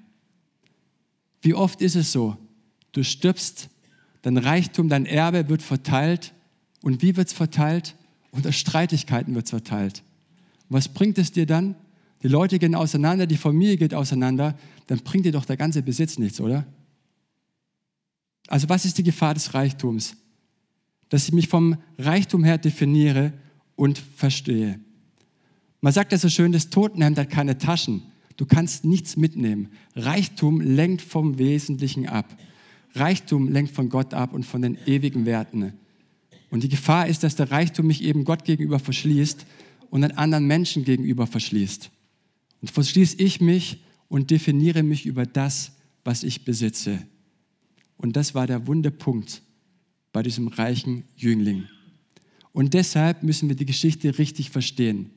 Wie 1.40 1.54
oft 1.54 1.80
ist 1.80 1.94
es 1.94 2.10
so? 2.10 2.36
Du 2.90 3.04
stirbst, 3.04 3.68
dein 4.22 4.38
Reichtum, 4.38 4.88
dein 4.88 5.06
Erbe 5.06 5.48
wird 5.48 5.62
verteilt. 5.62 6.34
Und 6.82 7.00
wie 7.00 7.16
wird 7.16 7.28
es 7.28 7.32
verteilt? 7.32 7.94
Unter 8.30 8.52
Streitigkeiten 8.52 9.34
wird 9.34 9.46
es 9.46 9.50
verteilt. 9.50 10.02
Und 10.68 10.76
was 10.76 10.88
bringt 10.88 11.18
es 11.18 11.32
dir 11.32 11.46
dann? 11.46 11.74
Die 12.22 12.28
Leute 12.28 12.58
gehen 12.58 12.74
auseinander, 12.74 13.26
die 13.26 13.36
Familie 13.36 13.76
geht 13.76 13.94
auseinander, 13.94 14.58
dann 14.88 14.98
bringt 14.98 15.24
dir 15.24 15.32
doch 15.32 15.44
der 15.44 15.56
ganze 15.56 15.82
Besitz 15.82 16.18
nichts, 16.18 16.40
oder? 16.40 16.66
Also 18.48 18.68
was 18.68 18.84
ist 18.84 18.98
die 18.98 19.02
Gefahr 19.02 19.34
des 19.34 19.54
Reichtums? 19.54 20.16
Dass 21.08 21.28
ich 21.28 21.32
mich 21.32 21.48
vom 21.48 21.76
Reichtum 21.98 22.44
her 22.44 22.58
definiere 22.58 23.32
und 23.76 23.98
verstehe. 23.98 24.80
Man 25.80 25.92
sagt 25.92 26.12
ja 26.12 26.18
so 26.18 26.28
schön, 26.28 26.52
das 26.52 26.70
Totenhemd 26.70 27.18
hat 27.18 27.30
keine 27.30 27.56
Taschen. 27.58 28.02
Du 28.36 28.46
kannst 28.46 28.84
nichts 28.84 29.16
mitnehmen. 29.16 29.68
Reichtum 29.94 30.60
lenkt 30.60 31.02
vom 31.02 31.38
Wesentlichen 31.38 32.08
ab. 32.08 32.36
Reichtum 32.94 33.48
lenkt 33.48 33.72
von 33.72 33.88
Gott 33.88 34.14
ab 34.14 34.32
und 34.32 34.44
von 34.44 34.62
den 34.62 34.76
ewigen 34.86 35.24
Werten. 35.24 35.72
Und 36.50 36.62
die 36.62 36.68
Gefahr 36.68 37.06
ist, 37.06 37.22
dass 37.22 37.36
der 37.36 37.50
Reichtum 37.50 37.86
mich 37.86 38.02
eben 38.02 38.24
Gott 38.24 38.44
gegenüber 38.44 38.78
verschließt 38.78 39.46
und 39.90 40.02
den 40.02 40.16
anderen 40.16 40.46
Menschen 40.46 40.84
gegenüber 40.84 41.26
verschließt. 41.26 41.90
Und 42.60 42.70
verschließe 42.70 43.16
ich 43.18 43.40
mich 43.40 43.82
und 44.08 44.30
definiere 44.30 44.82
mich 44.82 45.06
über 45.06 45.26
das, 45.26 45.72
was 46.04 46.22
ich 46.22 46.44
besitze. 46.44 46.98
Und 47.96 48.16
das 48.16 48.34
war 48.34 48.46
der 48.46 48.66
Wundepunkt 48.66 49.42
bei 50.12 50.22
diesem 50.22 50.48
reichen 50.48 51.04
Jüngling. 51.16 51.64
Und 52.52 52.74
deshalb 52.74 53.22
müssen 53.22 53.48
wir 53.48 53.56
die 53.56 53.66
Geschichte 53.66 54.18
richtig 54.18 54.50
verstehen. 54.50 55.10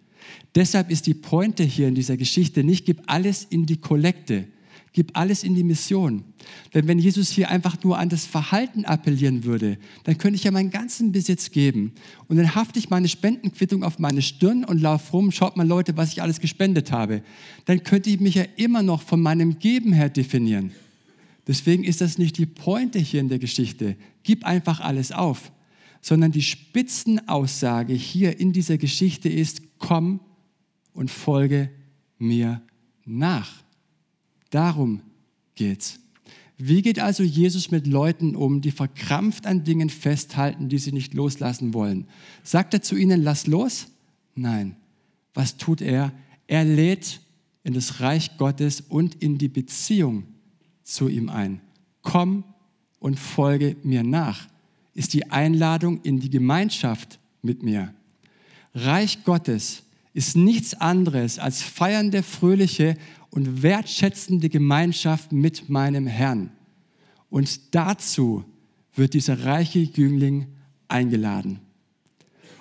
Deshalb 0.53 0.91
ist 0.91 1.07
die 1.07 1.13
Pointe 1.13 1.63
hier 1.63 1.87
in 1.87 1.95
dieser 1.95 2.17
Geschichte 2.17 2.63
nicht, 2.63 2.85
gib 2.85 3.01
alles 3.07 3.43
in 3.43 3.65
die 3.65 3.77
Kollekte, 3.77 4.47
Gib 4.93 5.17
alles 5.17 5.43
in 5.43 5.55
die 5.55 5.63
Mission. 5.63 6.25
Denn 6.73 6.85
wenn 6.85 6.99
Jesus 6.99 7.29
hier 7.29 7.49
einfach 7.49 7.81
nur 7.81 7.97
an 7.97 8.09
das 8.09 8.25
Verhalten 8.25 8.83
appellieren 8.83 9.45
würde, 9.45 9.77
dann 10.03 10.17
könnte 10.17 10.35
ich 10.35 10.43
ja 10.43 10.51
meinen 10.51 10.69
ganzen 10.69 11.13
Besitz 11.13 11.51
geben. 11.51 11.93
Und 12.27 12.35
dann 12.35 12.55
hafte 12.55 12.77
ich 12.77 12.89
meine 12.89 13.07
Spendenquittung 13.07 13.83
auf 13.83 13.99
meine 13.99 14.21
Stirn 14.21 14.65
und 14.65 14.81
laufe 14.81 15.13
rum, 15.13 15.31
schaut 15.31 15.55
mal 15.55 15.65
Leute, 15.65 15.95
was 15.95 16.11
ich 16.11 16.21
alles 16.21 16.41
gespendet 16.41 16.91
habe. 16.91 17.23
Dann 17.65 17.83
könnte 17.83 18.09
ich 18.09 18.19
mich 18.19 18.35
ja 18.35 18.43
immer 18.57 18.83
noch 18.83 19.01
von 19.01 19.21
meinem 19.21 19.59
Geben 19.59 19.93
her 19.93 20.09
definieren. 20.09 20.71
Deswegen 21.47 21.85
ist 21.85 22.01
das 22.01 22.17
nicht 22.17 22.37
die 22.37 22.45
Pointe 22.45 22.99
hier 22.99 23.21
in 23.21 23.29
der 23.29 23.39
Geschichte. 23.39 23.95
Gib 24.23 24.45
einfach 24.45 24.81
alles 24.81 25.13
auf. 25.13 25.53
Sondern 26.01 26.31
die 26.31 26.41
Spitzenaussage 26.41 27.93
hier 27.93 28.39
in 28.39 28.51
dieser 28.51 28.77
Geschichte 28.77 29.29
ist, 29.29 29.61
komm 29.77 30.19
und 30.93 31.09
folge 31.09 31.69
mir 32.17 32.61
nach. 33.05 33.60
Darum 34.51 35.01
geht's. 35.55 35.99
Wie 36.57 36.83
geht 36.83 36.99
also 36.99 37.23
Jesus 37.23 37.71
mit 37.71 37.87
Leuten 37.87 38.35
um, 38.35 38.61
die 38.61 38.69
verkrampft 38.69 39.47
an 39.47 39.63
Dingen 39.63 39.89
festhalten, 39.89 40.69
die 40.69 40.77
sie 40.77 40.91
nicht 40.91 41.15
loslassen 41.15 41.73
wollen? 41.73 42.05
Sagt 42.43 42.75
er 42.75 42.83
zu 42.83 42.95
ihnen, 42.95 43.23
lass 43.23 43.47
los? 43.47 43.87
Nein. 44.35 44.75
Was 45.33 45.57
tut 45.57 45.81
er? 45.81 46.13
Er 46.45 46.63
lädt 46.63 47.21
in 47.63 47.73
das 47.73 47.99
Reich 47.99 48.37
Gottes 48.37 48.81
und 48.81 49.15
in 49.15 49.39
die 49.39 49.47
Beziehung 49.47 50.23
zu 50.83 51.07
ihm 51.07 51.29
ein. 51.29 51.61
Komm 52.03 52.43
und 52.99 53.19
folge 53.19 53.75
mir 53.83 54.03
nach, 54.03 54.47
ist 54.93 55.13
die 55.13 55.31
Einladung 55.31 56.01
in 56.03 56.19
die 56.19 56.29
Gemeinschaft 56.29 57.19
mit 57.41 57.63
mir. 57.63 57.93
Reich 58.75 59.23
Gottes 59.23 59.83
ist 60.13 60.35
nichts 60.35 60.73
anderes 60.73 61.39
als 61.39 61.61
feiernde, 61.61 62.21
fröhliche 62.21 62.97
und 63.31 63.63
wertschätzende 63.63 64.49
Gemeinschaft 64.49 65.31
mit 65.31 65.69
meinem 65.69 66.05
Herrn. 66.05 66.51
Und 67.29 67.73
dazu 67.73 68.43
wird 68.93 69.13
dieser 69.13 69.45
reiche 69.45 69.79
Jüngling 69.79 70.47
eingeladen. 70.87 71.59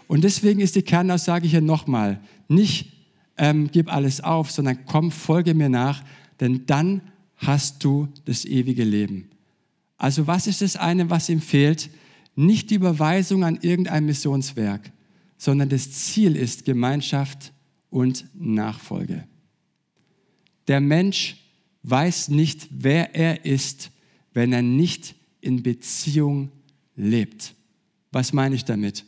Und 0.06 0.24
deswegen 0.24 0.60
ist 0.60 0.76
die 0.76 0.82
Kernaussage 0.82 1.46
hier 1.46 1.60
nochmal, 1.60 2.20
nicht 2.48 2.92
ähm, 3.36 3.68
gib 3.70 3.92
alles 3.92 4.20
auf, 4.20 4.50
sondern 4.50 4.84
komm, 4.86 5.10
folge 5.10 5.54
mir 5.54 5.68
nach, 5.68 6.02
denn 6.40 6.66
dann 6.66 7.02
hast 7.36 7.82
du 7.84 8.08
das 8.24 8.44
ewige 8.44 8.84
Leben. 8.84 9.30
Also 9.98 10.26
was 10.26 10.46
ist 10.46 10.62
das 10.62 10.76
eine, 10.76 11.10
was 11.10 11.28
ihm 11.28 11.40
fehlt? 11.40 11.90
Nicht 12.36 12.70
die 12.70 12.76
Überweisung 12.76 13.44
an 13.44 13.58
irgendein 13.60 14.06
Missionswerk, 14.06 14.92
sondern 15.36 15.68
das 15.68 15.90
Ziel 15.90 16.36
ist 16.36 16.64
Gemeinschaft 16.64 17.52
und 17.90 18.24
Nachfolge. 18.34 19.24
Der 20.70 20.80
Mensch 20.80 21.34
weiß 21.82 22.28
nicht, 22.28 22.68
wer 22.70 23.12
er 23.16 23.44
ist, 23.44 23.90
wenn 24.34 24.52
er 24.52 24.62
nicht 24.62 25.16
in 25.40 25.64
Beziehung 25.64 26.52
lebt. 26.94 27.56
Was 28.12 28.32
meine 28.32 28.54
ich 28.54 28.64
damit? 28.66 29.04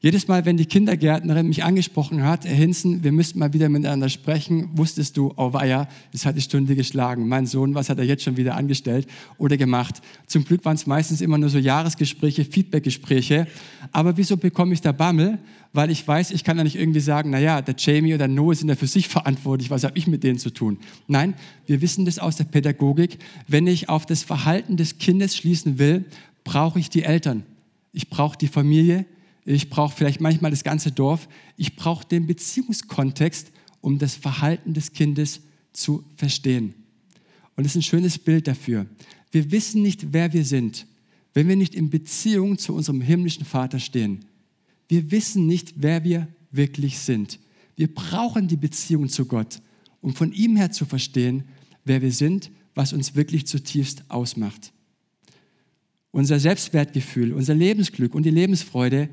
Jedes 0.00 0.28
Mal, 0.28 0.44
wenn 0.44 0.56
die 0.56 0.66
Kindergärtnerin 0.66 1.48
mich 1.48 1.64
angesprochen 1.64 2.22
hat, 2.22 2.44
Herr 2.44 2.54
Hinzen, 2.54 3.02
wir 3.02 3.10
müssten 3.10 3.40
mal 3.40 3.52
wieder 3.52 3.68
miteinander 3.68 4.08
sprechen, 4.08 4.70
wusstest 4.74 5.16
du, 5.16 5.34
oh 5.36 5.52
weia, 5.52 5.88
es 6.12 6.24
hat 6.24 6.36
die 6.36 6.40
Stunde 6.40 6.76
geschlagen. 6.76 7.26
Mein 7.26 7.46
Sohn, 7.46 7.74
was 7.74 7.90
hat 7.90 7.98
er 7.98 8.04
jetzt 8.04 8.22
schon 8.22 8.36
wieder 8.36 8.54
angestellt 8.54 9.08
oder 9.38 9.56
gemacht? 9.56 10.00
Zum 10.28 10.44
Glück 10.44 10.64
waren 10.64 10.76
es 10.76 10.86
meistens 10.86 11.20
immer 11.20 11.36
nur 11.36 11.48
so 11.48 11.58
Jahresgespräche, 11.58 12.44
Feedbackgespräche. 12.44 13.48
Aber 13.90 14.16
wieso 14.16 14.36
bekomme 14.36 14.72
ich 14.72 14.80
da 14.80 14.92
Bammel? 14.92 15.40
Weil 15.72 15.90
ich 15.90 16.06
weiß, 16.06 16.30
ich 16.30 16.44
kann 16.44 16.56
ja 16.58 16.62
nicht 16.62 16.76
irgendwie 16.76 17.00
sagen, 17.00 17.30
naja, 17.30 17.60
der 17.60 17.74
Jamie 17.76 18.14
oder 18.14 18.28
Noah 18.28 18.54
sind 18.54 18.68
ja 18.68 18.76
für 18.76 18.86
sich 18.86 19.08
verantwortlich, 19.08 19.68
was 19.68 19.82
habe 19.82 19.98
ich 19.98 20.06
mit 20.06 20.22
denen 20.22 20.38
zu 20.38 20.50
tun? 20.50 20.78
Nein, 21.08 21.34
wir 21.66 21.80
wissen 21.80 22.04
das 22.04 22.20
aus 22.20 22.36
der 22.36 22.44
Pädagogik. 22.44 23.18
Wenn 23.48 23.66
ich 23.66 23.88
auf 23.88 24.06
das 24.06 24.22
Verhalten 24.22 24.76
des 24.76 24.98
Kindes 24.98 25.36
schließen 25.36 25.80
will, 25.80 26.04
brauche 26.44 26.78
ich 26.78 26.88
die 26.88 27.02
Eltern. 27.02 27.42
Ich 27.92 28.08
brauche 28.08 28.38
die 28.38 28.46
Familie, 28.46 29.04
ich 29.54 29.70
brauche 29.70 29.96
vielleicht 29.96 30.20
manchmal 30.20 30.50
das 30.50 30.62
ganze 30.62 30.92
Dorf, 30.92 31.26
ich 31.56 31.74
brauche 31.74 32.06
den 32.06 32.26
Beziehungskontext, 32.26 33.50
um 33.80 33.98
das 33.98 34.14
Verhalten 34.14 34.74
des 34.74 34.92
Kindes 34.92 35.40
zu 35.72 36.04
verstehen. 36.16 36.74
Und 37.56 37.64
das 37.64 37.72
ist 37.72 37.76
ein 37.76 37.82
schönes 37.82 38.18
Bild 38.18 38.46
dafür. 38.46 38.86
Wir 39.30 39.50
wissen 39.50 39.80
nicht, 39.80 40.12
wer 40.12 40.32
wir 40.34 40.44
sind, 40.44 40.86
wenn 41.32 41.48
wir 41.48 41.56
nicht 41.56 41.74
in 41.74 41.88
Beziehung 41.88 42.58
zu 42.58 42.74
unserem 42.74 43.00
himmlischen 43.00 43.46
Vater 43.46 43.78
stehen. 43.78 44.24
Wir 44.86 45.10
wissen 45.10 45.46
nicht, 45.46 45.74
wer 45.76 46.04
wir 46.04 46.28
wirklich 46.50 46.98
sind. 46.98 47.38
Wir 47.74 47.92
brauchen 47.92 48.48
die 48.48 48.56
Beziehung 48.56 49.08
zu 49.08 49.24
Gott, 49.24 49.62
um 50.02 50.14
von 50.14 50.32
ihm 50.32 50.56
her 50.56 50.72
zu 50.72 50.84
verstehen, 50.84 51.44
wer 51.84 52.02
wir 52.02 52.12
sind, 52.12 52.50
was 52.74 52.92
uns 52.92 53.14
wirklich 53.14 53.46
zutiefst 53.46 54.04
ausmacht. 54.10 54.72
Unser 56.10 56.38
Selbstwertgefühl, 56.38 57.32
unser 57.32 57.54
Lebensglück 57.54 58.14
und 58.14 58.24
die 58.24 58.30
Lebensfreude 58.30 59.08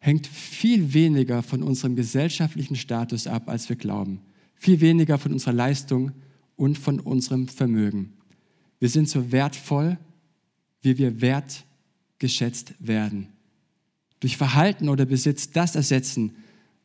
hängt 0.00 0.26
viel 0.26 0.92
weniger 0.92 1.42
von 1.42 1.62
unserem 1.62 1.94
gesellschaftlichen 1.94 2.74
Status 2.74 3.26
ab, 3.26 3.48
als 3.48 3.68
wir 3.68 3.76
glauben. 3.76 4.20
Viel 4.54 4.80
weniger 4.80 5.18
von 5.18 5.32
unserer 5.32 5.52
Leistung 5.52 6.12
und 6.56 6.78
von 6.78 7.00
unserem 7.00 7.48
Vermögen. 7.48 8.14
Wir 8.78 8.88
sind 8.88 9.08
so 9.08 9.30
wertvoll, 9.30 9.98
wie 10.82 10.96
wir 10.98 11.20
wertgeschätzt 11.20 12.74
werden. 12.78 13.28
Durch 14.20 14.36
Verhalten 14.36 14.88
oder 14.88 15.04
Besitz 15.04 15.50
das 15.50 15.76
ersetzen, 15.76 16.32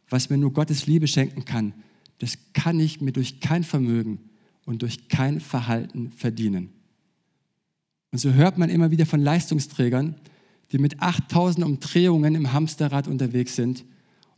was 0.10 0.30
mir 0.30 0.38
nur 0.38 0.54
Gottes 0.54 0.86
Liebe 0.86 1.08
schenken 1.08 1.46
kann, 1.46 1.74
das 2.20 2.38
kann 2.54 2.80
ich 2.80 3.02
mir 3.02 3.12
durch 3.12 3.40
kein 3.40 3.64
Vermögen 3.64 4.20
und 4.66 4.82
durch 4.82 5.08
kein 5.08 5.40
Verhalten 5.40 6.12
verdienen. 6.12 6.70
Und 8.12 8.20
so 8.20 8.34
hört 8.34 8.58
man 8.58 8.70
immer 8.70 8.92
wieder 8.92 9.06
von 9.06 9.20
Leistungsträgern, 9.20 10.16
die 10.72 10.78
mit 10.78 11.02
8000 11.02 11.66
Umdrehungen 11.66 12.36
im 12.36 12.54
Hamsterrad 12.54 13.08
unterwegs 13.08 13.56
sind, 13.56 13.84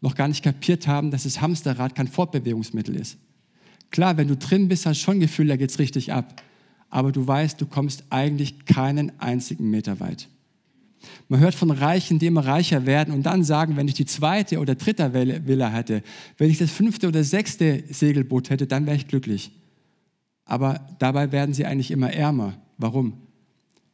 noch 0.02 0.16
gar 0.16 0.28
nicht 0.28 0.44
kapiert 0.44 0.88
haben, 0.88 1.12
dass 1.12 1.24
das 1.24 1.42
Hamsterrad 1.42 1.96
kein 1.96 2.08
Fortbewegungsmittel 2.08 2.96
ist. 2.96 3.18
Klar, 3.90 4.18
wenn 4.18 4.28
du 4.28 4.36
drin 4.36 4.68
bist, 4.68 4.86
hast 4.86 5.00
du 5.00 5.06
schon 5.06 5.20
Gefühl, 5.20 5.48
da 5.48 5.56
geht 5.56 5.70
es 5.70 5.80
richtig 5.80 6.13
ab. 6.13 6.42
Aber 6.90 7.12
du 7.12 7.26
weißt, 7.26 7.60
du 7.60 7.66
kommst 7.66 8.06
eigentlich 8.10 8.66
keinen 8.66 9.20
einzigen 9.20 9.70
Meter 9.70 10.00
weit. 10.00 10.30
Man 11.30 11.40
hört 11.40 11.56
von 11.56 11.72
Reichen, 11.72 12.20
die 12.20 12.28
immer 12.28 12.46
reicher 12.46 12.86
werden 12.86 13.13
und 13.13 13.24
dann 13.24 13.44
sagen, 13.44 13.78
wenn 13.78 13.88
ich 13.88 13.94
die 13.94 14.06
zweite 14.06 14.60
oder 14.60 14.76
dritte 14.76 15.13
Villa 15.13 15.70
hätte, 15.70 16.02
wenn 16.38 16.50
ich 16.50 16.58
das 16.58 16.72
fünfte 16.72 17.08
oder 17.08 17.24
sechste 17.24 17.84
Segelboot 17.90 18.50
hätte, 18.50 18.68
dann 18.68 18.86
wäre 18.86 18.96
ich 18.96 19.08
glücklich. 19.08 19.52
Aber 20.46 20.80
dabei 21.00 21.32
werden 21.32 21.54
sie 21.54 21.66
eigentlich 21.66 21.92
immer 21.92 22.12
ärmer. 22.12 22.54
Warum? 22.78 23.13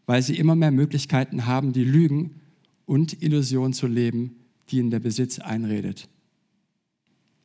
Weil 0.06 0.22
sie 0.22 0.38
immer 0.38 0.56
mehr 0.56 0.72
Möglichkeiten 0.72 1.46
haben, 1.46 1.74
die 1.74 1.84
Lügen 1.84 2.42
und 2.86 3.22
Illusionen 3.22 3.74
zu 3.74 3.88
leben, 3.88 4.36
die 4.70 4.80
ihnen 4.80 4.92
der 4.92 5.00
Besitz 5.00 5.40
einredet. 5.40 6.08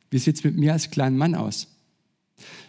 Wie 0.09 0.17
sieht 0.17 0.35
es 0.35 0.43
mit 0.43 0.57
mir 0.57 0.73
als 0.73 0.91
kleinen 0.91 1.17
Mann 1.17 1.35
aus? 1.35 1.67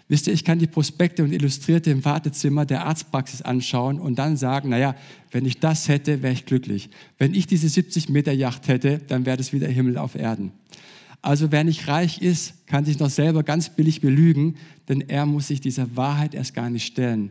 Wisst 0.09 0.26
ihr, 0.26 0.33
ich 0.33 0.44
kann 0.44 0.59
die 0.59 0.66
Prospekte 0.66 1.22
und 1.22 1.33
Illustrierte 1.33 1.90
im 1.90 2.05
Wartezimmer 2.05 2.66
der 2.66 2.85
Arztpraxis 2.85 3.42
anschauen 3.42 4.00
und 4.00 4.18
dann 4.18 4.37
sagen, 4.37 4.70
naja, 4.70 4.96
wenn 5.31 5.46
ich 5.46 5.61
das 5.61 5.88
hätte, 5.88 6.22
wäre 6.22 6.33
ich 6.33 6.46
glücklich. 6.46 6.90
Wenn 7.16 7.33
ich 7.33 7.46
diese 7.46 7.68
70 7.68 8.09
Meter 8.09 8.33
Yacht 8.33 8.66
hätte, 8.66 8.98
dann 8.98 9.24
wäre 9.24 9.37
das 9.37 9.53
wieder 9.53 9.68
Himmel 9.68 9.98
auf 9.98 10.16
Erden. 10.16 10.53
Also 11.22 11.53
wer 11.53 11.64
nicht 11.64 11.87
reich 11.87 12.22
ist, 12.22 12.66
kann 12.66 12.85
sich 12.85 12.98
noch 12.98 13.11
selber 13.11 13.42
ganz 13.44 13.68
billig 13.68 14.00
belügen, 14.00 14.57
denn 14.88 15.03
er 15.03 15.26
muss 15.26 15.48
sich 15.48 15.61
dieser 15.61 15.96
Wahrheit 15.96 16.35
erst 16.35 16.55
gar 16.55 16.70
nicht 16.70 16.87
stellen. 16.87 17.31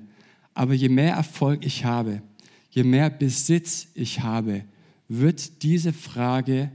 Aber 0.53 0.73
je 0.73 0.89
mehr 0.89 1.15
Erfolg 1.15 1.65
ich 1.65 1.83
habe, 1.83 2.21
je 2.69 2.83
mehr 2.83 3.09
Besitz 3.09 3.87
ich 3.93 4.21
habe, 4.21 4.63
wird 5.07 5.63
diese 5.63 5.93
Frage 5.93 6.71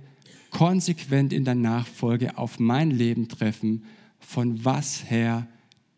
konsequent 0.50 1.32
in 1.32 1.44
der 1.44 1.54
Nachfolge 1.54 2.36
auf 2.38 2.58
mein 2.58 2.90
Leben 2.90 3.28
treffen, 3.28 3.84
von 4.18 4.64
was 4.64 5.08
her 5.10 5.48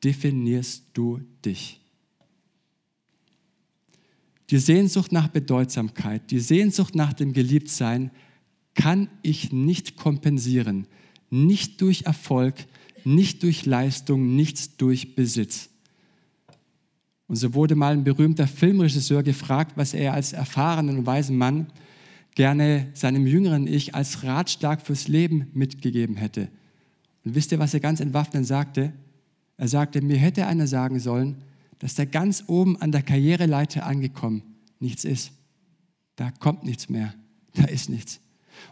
definierst 0.03 0.85
du 0.95 1.21
dich? 1.45 1.81
Die 4.51 4.59
Sehnsucht 4.59 5.13
nach 5.13 5.29
Bedeutsamkeit, 5.29 6.31
die 6.31 6.39
Sehnsucht 6.39 6.95
nach 6.95 7.13
dem 7.13 7.33
Geliebtsein 7.33 8.11
kann 8.75 9.09
ich 9.23 9.53
nicht 9.53 9.97
kompensieren, 9.97 10.87
nicht 11.31 11.81
durch 11.81 12.03
Erfolg, 12.03 12.55
nicht 13.05 13.43
durch 13.43 13.67
Leistung, 13.67 14.37
nicht 14.37 14.81
durch 14.81 15.15
Besitz. 15.15 15.71
Und 17.29 17.37
so 17.37 17.55
wurde 17.55 17.75
mal 17.75 17.93
ein 17.93 18.05
berühmter 18.05 18.47
Filmregisseur 18.47 19.23
gefragt, 19.23 19.73
was 19.77 19.95
er 19.95 20.15
als 20.15 20.33
erfahrenen 20.33 20.99
und 20.99 21.07
weisen 21.07 21.37
Mann 21.37 21.67
gerne 22.35 22.89
seinem 22.93 23.27
jüngeren 23.27 23.67
Ich 23.67 23.95
als 23.95 24.23
Ratschlag 24.23 24.83
fürs 24.83 25.09
Leben 25.09 25.49
mitgegeben 25.55 26.17
hätte. 26.17 26.49
Und 27.25 27.35
wisst 27.35 27.51
ihr, 27.51 27.59
was 27.59 27.75
er 27.75 27.81
ganz 27.81 28.01
entwaffnend 28.01 28.47
sagte? 28.47 28.93
Er 29.57 29.69
sagte, 29.69 30.03
mir 30.03 30.19
hätte 30.19 30.47
einer 30.47 30.67
sagen 30.67 31.01
sollen, 31.01 31.37
dass 31.79 31.95
da 31.95 32.05
ganz 32.05 32.45
oben 32.47 32.81
an 32.81 32.93
der 32.93 33.03
Karriereleiter 33.03 33.85
angekommen 33.87 34.43
nichts 34.79 35.05
ist. 35.05 35.33
Da 36.17 36.31
kommt 36.31 36.65
nichts 36.65 36.89
mehr. 36.89 37.15
Da 37.55 37.65
ist 37.65 37.89
nichts. 37.89 38.21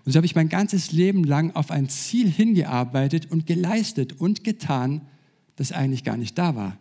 Und 0.05 0.13
so 0.13 0.17
habe 0.19 0.27
ich 0.27 0.35
mein 0.35 0.49
ganzes 0.49 0.93
Leben 0.93 1.25
lang 1.25 1.55
auf 1.55 1.71
ein 1.71 1.89
Ziel 1.89 2.31
hingearbeitet 2.31 3.31
und 3.31 3.47
geleistet 3.47 4.21
und 4.21 4.45
getan, 4.45 5.03
das 5.57 5.73
eigentlich 5.73 6.05
gar 6.05 6.17
nicht 6.17 6.39
da 6.39 6.55
war. 6.55 6.79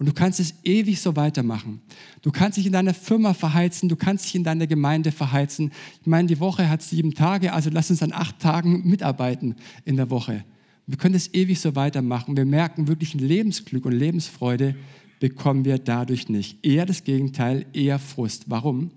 Und 0.00 0.06
du 0.06 0.14
kannst 0.14 0.40
es 0.40 0.54
ewig 0.64 0.98
so 0.98 1.14
weitermachen. 1.14 1.82
Du 2.22 2.30
kannst 2.30 2.56
dich 2.56 2.64
in 2.64 2.72
deiner 2.72 2.94
Firma 2.94 3.34
verheizen, 3.34 3.86
du 3.86 3.96
kannst 3.96 4.24
dich 4.24 4.34
in 4.34 4.44
deiner 4.44 4.66
Gemeinde 4.66 5.12
verheizen. 5.12 5.72
Ich 6.00 6.06
meine, 6.06 6.26
die 6.26 6.40
Woche 6.40 6.70
hat 6.70 6.80
sieben 6.80 7.12
Tage, 7.12 7.52
also 7.52 7.68
lass 7.70 7.90
uns 7.90 8.02
an 8.02 8.14
acht 8.14 8.38
Tagen 8.38 8.88
mitarbeiten 8.88 9.56
in 9.84 9.96
der 9.96 10.08
Woche. 10.08 10.42
Wir 10.86 10.96
können 10.96 11.14
es 11.14 11.34
ewig 11.34 11.60
so 11.60 11.76
weitermachen. 11.76 12.34
Wir 12.34 12.46
merken 12.46 12.88
wirklich 12.88 13.12
Lebensglück 13.12 13.84
und 13.84 13.92
Lebensfreude 13.92 14.74
bekommen 15.18 15.66
wir 15.66 15.76
dadurch 15.76 16.30
nicht. 16.30 16.64
Eher 16.64 16.86
das 16.86 17.04
Gegenteil, 17.04 17.66
eher 17.74 17.98
Frust. 17.98 18.44
Warum? 18.46 18.92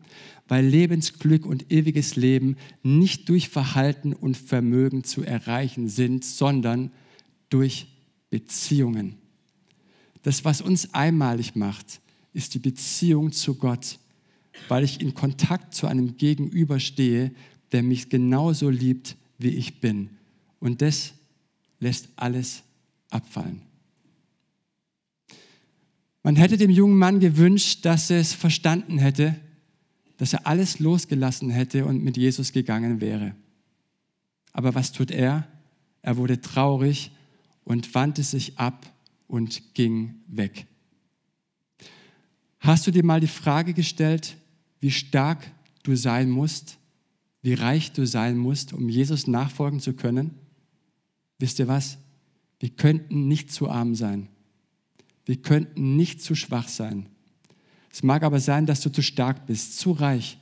Weil 0.48 0.66
Lebensglück 0.66 1.46
und 1.46 1.70
ewiges 1.70 2.16
Leben 2.16 2.56
nicht 2.82 3.28
durch 3.28 3.50
Verhalten 3.50 4.14
und 4.14 4.38
Vermögen 4.38 5.04
zu 5.04 5.22
erreichen 5.26 5.90
sind, 5.90 6.24
sondern 6.24 6.92
durch 7.50 7.88
Beziehungen. 8.30 9.18
Das, 10.24 10.44
was 10.44 10.62
uns 10.62 10.94
einmalig 10.94 11.56
macht, 11.56 12.02
ist 12.34 12.56
die 12.56 12.60
Beziehung 12.60 13.32
zu 13.32 13.56
Gott, 13.56 14.00
weil 14.68 14.84
ich 14.84 15.02
in 15.02 15.14
Kontakt 15.14 15.76
zu 15.76 15.88
einem 15.88 16.18
Gegenüber 16.18 16.80
stehe, 16.80 17.32
der 17.72 17.84
mich 17.84 18.10
genauso 18.10 18.70
liebt, 18.70 19.16
wie 19.38 19.50
ich 19.50 19.80
bin. 19.80 20.10
Und 20.60 20.82
das 20.82 21.14
lässt 21.80 22.10
alles 22.16 22.64
abfallen. 23.10 23.62
Man 26.24 26.38
hätte 26.38 26.58
dem 26.58 26.70
jungen 26.70 26.98
Mann 26.98 27.20
gewünscht, 27.20 27.84
dass 27.84 28.10
er 28.10 28.20
es 28.20 28.34
verstanden 28.34 28.98
hätte, 28.98 29.36
dass 30.18 30.32
er 30.32 30.48
alles 30.48 30.80
losgelassen 30.80 31.50
hätte 31.50 31.86
und 31.86 32.02
mit 32.02 32.16
Jesus 32.16 32.54
gegangen 32.54 33.02
wäre. 33.02 33.36
Aber 34.54 34.74
was 34.74 34.94
tut 34.94 35.12
er? 35.12 35.48
Er 36.02 36.16
wurde 36.16 36.40
traurig 36.40 37.12
und 37.66 37.94
wandte 37.94 38.24
sich 38.24 38.58
ab 38.58 38.93
und 39.34 39.74
ging 39.74 40.14
weg. 40.28 40.68
Hast 42.60 42.86
du 42.86 42.92
dir 42.92 43.04
mal 43.04 43.20
die 43.20 43.26
Frage 43.26 43.74
gestellt, 43.74 44.38
wie 44.80 44.92
stark 44.92 45.44
du 45.82 45.96
sein 45.96 46.30
musst, 46.30 46.78
wie 47.42 47.56
reich 47.56 47.94
du 47.94 48.06
sein 48.06 48.38
musst, 48.38 48.74
um 48.74 48.90
Jesus 48.90 49.26
nachfolgen 49.26 49.80
zu 49.80 49.94
können? 49.94 50.36
Wisst 51.40 51.58
ihr 51.58 51.68
was? 51.68 51.98
Wir 52.60 52.70
könnten 52.70 53.28
nicht 53.28 53.52
zu 53.52 53.72
arm 53.72 53.96
sein. 53.96 54.28
Wir 55.26 55.38
könnten 55.38 55.96
nicht 55.96 56.22
zu 56.22 56.36
schwach 56.36 56.68
sein. 56.68 57.08
Es 57.92 58.04
mag 58.04 58.22
aber 58.22 58.40
sein, 58.40 58.68
dass 58.68 58.82
du 58.82 58.92
zu 58.92 59.02
stark 59.02 59.48
bist, 59.48 59.80
zu 59.80 59.94
reich, 59.94 60.38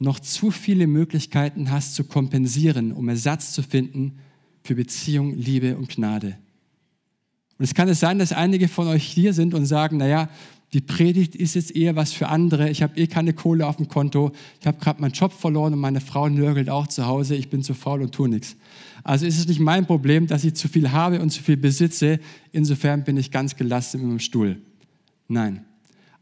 noch 0.00 0.18
zu 0.18 0.50
viele 0.50 0.88
Möglichkeiten 0.88 1.70
hast 1.70 1.94
zu 1.94 2.02
kompensieren, 2.02 2.90
um 2.90 3.08
Ersatz 3.08 3.52
zu 3.52 3.62
finden 3.62 4.18
für 4.64 4.74
Beziehung, 4.74 5.32
Liebe 5.36 5.76
und 5.76 5.90
Gnade. 5.90 6.40
Und 7.58 7.64
es 7.64 7.74
kann 7.74 7.88
es 7.88 8.00
sein, 8.00 8.18
dass 8.18 8.32
einige 8.32 8.68
von 8.68 8.86
euch 8.88 9.04
hier 9.04 9.32
sind 9.32 9.54
und 9.54 9.66
sagen, 9.66 9.96
naja, 9.96 10.28
die 10.72 10.80
Predigt 10.80 11.34
ist 11.36 11.54
jetzt 11.54 11.74
eher 11.74 11.96
was 11.96 12.12
für 12.12 12.28
andere. 12.28 12.68
Ich 12.70 12.82
habe 12.82 12.98
eh 12.98 13.06
keine 13.06 13.32
Kohle 13.32 13.66
auf 13.66 13.76
dem 13.76 13.88
Konto. 13.88 14.32
Ich 14.60 14.66
habe 14.66 14.78
gerade 14.78 15.00
meinen 15.00 15.12
Job 15.12 15.32
verloren 15.32 15.72
und 15.72 15.78
meine 15.78 16.00
Frau 16.00 16.28
nörgelt 16.28 16.68
auch 16.68 16.86
zu 16.86 17.06
Hause. 17.06 17.34
Ich 17.34 17.48
bin 17.48 17.62
zu 17.62 17.72
faul 17.72 18.02
und 18.02 18.12
tue 18.12 18.28
nichts. 18.28 18.56
Also 19.04 19.24
ist 19.24 19.38
es 19.38 19.46
nicht 19.46 19.60
mein 19.60 19.86
Problem, 19.86 20.26
dass 20.26 20.44
ich 20.44 20.54
zu 20.54 20.68
viel 20.68 20.90
habe 20.90 21.20
und 21.22 21.30
zu 21.30 21.42
viel 21.42 21.56
besitze. 21.56 22.18
Insofern 22.52 23.04
bin 23.04 23.16
ich 23.16 23.30
ganz 23.30 23.56
gelassen 23.56 24.00
in 24.00 24.08
meinem 24.08 24.18
Stuhl. 24.18 24.60
Nein, 25.28 25.64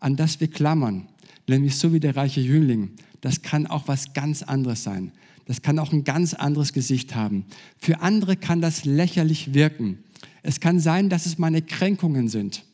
an 0.00 0.16
das 0.16 0.40
wir 0.40 0.48
klammern, 0.48 1.08
nämlich 1.48 1.76
so 1.76 1.92
wie 1.92 2.00
der 2.00 2.14
reiche 2.14 2.40
Jüngling, 2.40 2.90
das 3.22 3.42
kann 3.42 3.66
auch 3.66 3.88
was 3.88 4.12
ganz 4.12 4.42
anderes 4.42 4.84
sein. 4.84 5.12
Das 5.46 5.62
kann 5.62 5.78
auch 5.78 5.92
ein 5.92 6.04
ganz 6.04 6.34
anderes 6.34 6.72
Gesicht 6.72 7.14
haben. 7.14 7.44
Für 7.78 8.00
andere 8.00 8.36
kann 8.36 8.60
das 8.60 8.84
lächerlich 8.84 9.52
wirken. 9.54 9.98
Es 10.44 10.60
kann 10.60 10.78
sein, 10.78 11.08
dass 11.08 11.24
es 11.24 11.38
meine 11.38 11.62
Kränkungen 11.62 12.28
sind. 12.28 12.64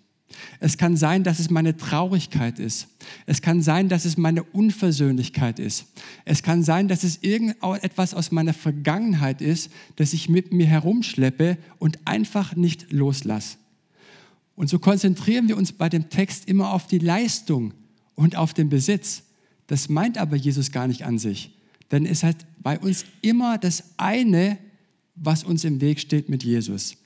Es 0.59 0.76
kann 0.76 0.96
sein, 0.96 1.22
dass 1.22 1.38
es 1.38 1.50
meine 1.50 1.76
Traurigkeit 1.76 2.59
ist. 2.59 2.88
Es 3.26 3.42
kann 3.42 3.62
sein, 3.62 3.88
dass 3.88 4.04
es 4.04 4.16
meine 4.16 4.42
Unversöhnlichkeit 4.42 5.61
ist. 5.61 5.87
Es 6.24 6.42
kann 6.42 6.64
sein, 6.64 6.88
dass 6.88 7.04
es 7.04 7.22
irgendetwas 7.22 8.12
aus 8.12 8.33
meiner 8.33 8.54
Vergangenheit 8.54 9.40
ist, 9.40 9.70
das 9.96 10.12
ich 10.12 10.28
mit 10.28 10.52
mir 10.52 10.66
herumschleppe 10.66 11.59
und 11.78 11.98
einfach 12.06 12.56
nicht 12.56 12.92
loslasse. 12.92 13.56
Und 14.56 14.68
so 14.68 14.80
konzentrieren 14.80 15.46
wir 15.46 15.56
uns 15.56 15.72
bei 15.72 15.88
dem 15.88 16.11
Text 16.11 16.48
immer 16.48 16.72
auf 16.72 16.88
die 16.88 16.98
Leistung 16.98 17.72
und 18.16 18.37
auf 18.37 18.52
den 18.52 18.68
Besitz. 18.68 19.22
Das 19.68 19.88
meint 19.88 20.18
aber 20.18 20.35
Jesus 20.35 20.72
gar 20.72 20.88
nicht 20.88 21.04
an 21.04 21.18
sich. 21.18 21.56
Denn 21.92 22.04
es 22.04 22.24
hat 22.24 22.37
bei 22.59 22.78
uns 22.80 23.04
immer 23.22 23.59
das 23.59 23.85
eine, 23.96 24.59
was 25.14 25.44
uns 25.44 25.62
im 25.64 25.80
Weg 25.80 26.00
steht 26.00 26.28
mit 26.28 26.42
Jesus. 26.42 26.96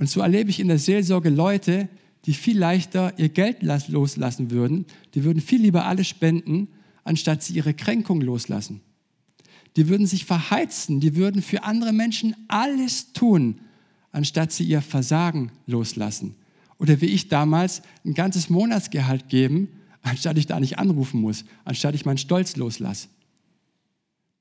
Und 0.00 0.08
so 0.08 0.22
erlebe 0.22 0.48
ich 0.48 0.60
in 0.60 0.68
der 0.68 0.78
Seelsorge 0.78 1.28
Leute, 1.28 1.90
die 2.24 2.32
viel 2.32 2.58
leichter 2.58 3.12
ihr 3.18 3.28
Geld 3.28 3.58
loslassen 3.60 4.50
würden. 4.50 4.86
Die 5.12 5.24
würden 5.24 5.42
viel 5.42 5.60
lieber 5.60 5.84
alles 5.84 6.08
spenden, 6.08 6.68
anstatt 7.04 7.42
sie 7.42 7.52
ihre 7.52 7.74
Kränkung 7.74 8.22
loslassen. 8.22 8.80
Die 9.76 9.90
würden 9.90 10.06
sich 10.06 10.24
verheizen, 10.24 11.00
die 11.00 11.16
würden 11.16 11.42
für 11.42 11.64
andere 11.64 11.92
Menschen 11.92 12.34
alles 12.48 13.12
tun, 13.12 13.60
anstatt 14.10 14.52
sie 14.52 14.64
ihr 14.64 14.80
Versagen 14.80 15.52
loslassen. 15.66 16.34
Oder 16.78 17.02
wie 17.02 17.06
ich 17.06 17.28
damals 17.28 17.82
ein 18.02 18.14
ganzes 18.14 18.48
Monatsgehalt 18.48 19.28
geben, 19.28 19.68
anstatt 20.00 20.38
ich 20.38 20.46
da 20.46 20.60
nicht 20.60 20.78
anrufen 20.78 21.20
muss, 21.20 21.44
anstatt 21.66 21.94
ich 21.94 22.06
meinen 22.06 22.16
Stolz 22.16 22.56
loslasse. 22.56 23.08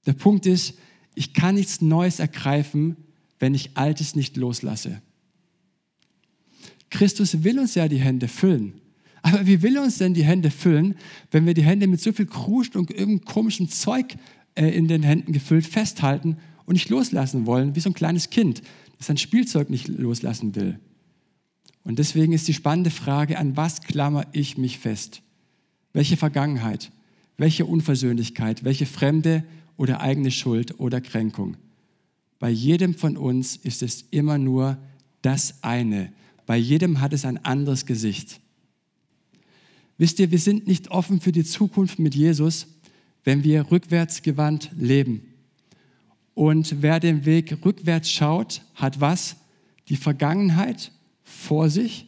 Der 0.05 0.13
Punkt 0.13 0.45
ist, 0.45 0.75
ich 1.15 1.33
kann 1.33 1.55
nichts 1.55 1.81
Neues 1.81 2.19
ergreifen, 2.21 2.95
wenn 3.39 3.53
ich 3.53 3.75
Altes 3.75 4.15
nicht 4.15 4.37
loslasse. 4.37 5.01
Christus 6.89 7.43
will 7.43 7.59
uns 7.59 7.75
ja 7.75 7.87
die 7.87 7.99
Hände 7.99 8.27
füllen. 8.27 8.73
Aber 9.21 9.45
wie 9.45 9.61
will 9.61 9.75
er 9.75 9.83
uns 9.83 9.97
denn 9.97 10.13
die 10.13 10.23
Hände 10.23 10.49
füllen, 10.49 10.95
wenn 11.31 11.45
wir 11.45 11.53
die 11.53 11.63
Hände 11.63 11.87
mit 11.87 12.01
so 12.01 12.13
viel 12.13 12.25
Kruscht 12.25 12.75
und 12.75 12.89
irgendeinem 12.89 13.25
komischen 13.25 13.69
Zeug 13.69 14.15
äh, 14.55 14.67
in 14.69 14.87
den 14.87 15.03
Händen 15.03 15.33
gefüllt 15.33 15.65
festhalten 15.65 16.37
und 16.65 16.73
nicht 16.73 16.89
loslassen 16.89 17.45
wollen, 17.45 17.75
wie 17.75 17.79
so 17.81 17.89
ein 17.89 17.93
kleines 17.93 18.29
Kind, 18.29 18.61
das 18.97 19.07
sein 19.07 19.17
Spielzeug 19.17 19.69
nicht 19.69 19.87
loslassen 19.87 20.55
will? 20.55 20.79
Und 21.83 21.99
deswegen 21.99 22.33
ist 22.33 22.47
die 22.47 22.53
spannende 22.53 22.91
Frage, 22.91 23.37
an 23.37 23.57
was 23.57 23.81
klammer 23.81 24.25
ich 24.31 24.57
mich 24.57 24.79
fest? 24.79 25.21
Welche 25.91 26.17
Vergangenheit? 26.17 26.91
welche 27.39 27.65
Unversöhnlichkeit, 27.65 28.63
welche 28.63 28.85
fremde 28.85 29.43
oder 29.77 30.01
eigene 30.01 30.29
Schuld 30.29 30.79
oder 30.79 31.01
Kränkung. 31.01 31.55
Bei 32.37 32.49
jedem 32.49 32.93
von 32.93 33.17
uns 33.17 33.55
ist 33.55 33.81
es 33.81 34.05
immer 34.11 34.37
nur 34.37 34.77
das 35.21 35.63
eine. 35.63 36.11
Bei 36.49 36.57
jedem 36.57 36.99
hat 36.99 37.13
es 37.13 37.25
ein 37.25 37.45
anderes 37.45 37.85
Gesicht. 37.85 38.41
Wisst 39.99 40.17
ihr, 40.17 40.31
wir 40.31 40.39
sind 40.39 40.65
nicht 40.65 40.89
offen 40.89 41.21
für 41.21 41.31
die 41.31 41.43
Zukunft 41.43 41.99
mit 41.99 42.15
Jesus, 42.15 42.65
wenn 43.23 43.43
wir 43.43 43.69
rückwärtsgewandt 43.69 44.71
leben. 44.75 45.21
Und 46.33 46.81
wer 46.81 46.99
den 46.99 47.25
Weg 47.25 47.63
rückwärts 47.63 48.11
schaut, 48.11 48.63
hat 48.73 48.99
was? 48.99 49.35
Die 49.89 49.95
Vergangenheit 49.95 50.91
vor 51.21 51.69
sich 51.69 52.07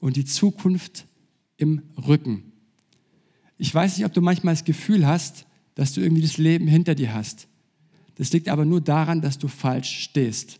und 0.00 0.16
die 0.16 0.24
Zukunft 0.24 1.06
im 1.56 1.80
Rücken. 2.08 2.42
Ich 3.56 3.72
weiß 3.72 3.96
nicht, 3.96 4.04
ob 4.04 4.12
du 4.12 4.20
manchmal 4.20 4.54
das 4.54 4.64
Gefühl 4.64 5.06
hast, 5.06 5.46
dass 5.76 5.92
du 5.92 6.00
irgendwie 6.00 6.22
das 6.22 6.38
Leben 6.38 6.66
hinter 6.66 6.96
dir 6.96 7.14
hast. 7.14 7.46
Das 8.16 8.32
liegt 8.32 8.48
aber 8.48 8.64
nur 8.64 8.80
daran, 8.80 9.20
dass 9.20 9.38
du 9.38 9.46
falsch 9.46 10.00
stehst. 10.00 10.58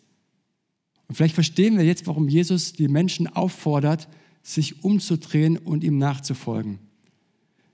Und 1.09 1.15
vielleicht 1.15 1.35
verstehen 1.35 1.77
wir 1.79 1.85
jetzt, 1.85 2.07
warum 2.07 2.29
Jesus 2.29 2.73
die 2.73 2.89
Menschen 2.89 3.27
auffordert, 3.29 4.09
sich 4.43 4.85
umzudrehen 4.85 5.57
und 5.57 5.85
ihm 5.85 5.99
nachzufolgen. 5.99 6.79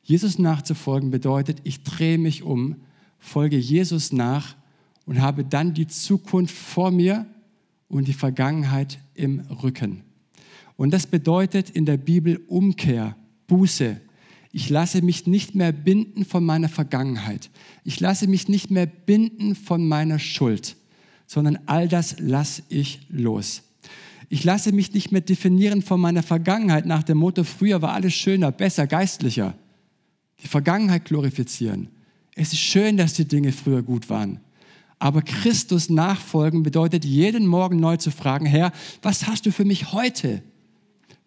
Jesus 0.02 0.38
nachzufolgen 0.38 1.10
bedeutet, 1.10 1.58
ich 1.64 1.82
drehe 1.82 2.18
mich 2.18 2.42
um, 2.42 2.76
folge 3.18 3.56
Jesus 3.56 4.12
nach 4.12 4.56
und 5.06 5.20
habe 5.20 5.44
dann 5.44 5.74
die 5.74 5.86
Zukunft 5.86 6.54
vor 6.54 6.90
mir 6.90 7.26
und 7.88 8.08
die 8.08 8.12
Vergangenheit 8.12 8.98
im 9.14 9.40
Rücken. 9.40 10.02
Und 10.76 10.92
das 10.92 11.06
bedeutet 11.06 11.70
in 11.70 11.86
der 11.86 11.98
Bibel 11.98 12.40
Umkehr, 12.48 13.16
Buße. 13.46 14.00
Ich 14.50 14.68
lasse 14.68 15.02
mich 15.02 15.26
nicht 15.26 15.54
mehr 15.54 15.72
binden 15.72 16.24
von 16.24 16.44
meiner 16.44 16.68
Vergangenheit. 16.68 17.50
Ich 17.84 18.00
lasse 18.00 18.26
mich 18.26 18.48
nicht 18.48 18.70
mehr 18.70 18.86
binden 18.86 19.54
von 19.54 19.86
meiner 19.86 20.18
Schuld, 20.18 20.76
sondern 21.32 21.60
all 21.64 21.88
das 21.88 22.16
lasse 22.18 22.62
ich 22.68 23.00
los. 23.08 23.62
Ich 24.28 24.44
lasse 24.44 24.70
mich 24.70 24.92
nicht 24.92 25.12
mehr 25.12 25.22
definieren 25.22 25.80
von 25.80 25.98
meiner 25.98 26.22
Vergangenheit 26.22 26.84
nach 26.84 27.02
dem 27.02 27.16
Motto, 27.16 27.42
früher 27.42 27.80
war 27.80 27.94
alles 27.94 28.12
schöner, 28.12 28.52
besser, 28.52 28.86
geistlicher. 28.86 29.54
Die 30.42 30.46
Vergangenheit 30.46 31.06
glorifizieren. 31.06 31.88
Es 32.34 32.52
ist 32.52 32.60
schön, 32.60 32.98
dass 32.98 33.14
die 33.14 33.26
Dinge 33.26 33.52
früher 33.52 33.82
gut 33.82 34.10
waren. 34.10 34.40
Aber 34.98 35.22
Christus 35.22 35.88
nachfolgen 35.88 36.64
bedeutet, 36.64 37.02
jeden 37.06 37.46
Morgen 37.46 37.80
neu 37.80 37.96
zu 37.96 38.10
fragen, 38.10 38.44
Herr, 38.44 38.70
was 39.00 39.26
hast 39.26 39.46
du 39.46 39.52
für 39.52 39.64
mich 39.64 39.94
heute? 39.94 40.42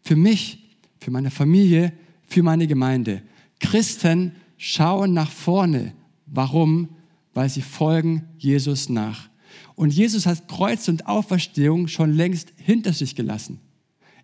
Für 0.04 0.16
mich, 0.16 0.78
für 1.00 1.10
meine 1.10 1.32
Familie, 1.32 1.94
für 2.28 2.44
meine 2.44 2.68
Gemeinde. 2.68 3.24
Christen 3.60 4.34
schauen 4.58 5.14
nach 5.14 5.32
vorne. 5.32 5.94
Warum? 6.28 6.90
Weil 7.34 7.50
sie 7.50 7.64
folgen 7.64 8.28
Jesus 8.38 8.88
nach. 8.88 9.30
Und 9.76 9.94
Jesus 9.94 10.26
hat 10.26 10.48
Kreuz 10.48 10.88
und 10.88 11.08
Auferstehung 11.08 11.88
schon 11.88 12.14
längst 12.14 12.54
hinter 12.58 12.94
sich 12.94 13.16
gelassen. 13.16 13.60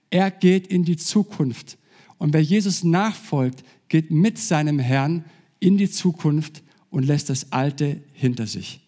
Er 0.09 0.31
geht 0.31 0.67
in 0.67 0.83
die 0.83 0.97
Zukunft. 0.97 1.77
Und 2.17 2.33
wer 2.33 2.41
Jesus 2.41 2.83
nachfolgt, 2.83 3.63
geht 3.89 4.11
mit 4.11 4.37
seinem 4.37 4.79
Herrn 4.79 5.25
in 5.59 5.77
die 5.77 5.89
Zukunft 5.89 6.63
und 6.89 7.05
lässt 7.05 7.29
das 7.29 7.51
Alte 7.51 8.01
hinter 8.13 8.47
sich. 8.47 8.81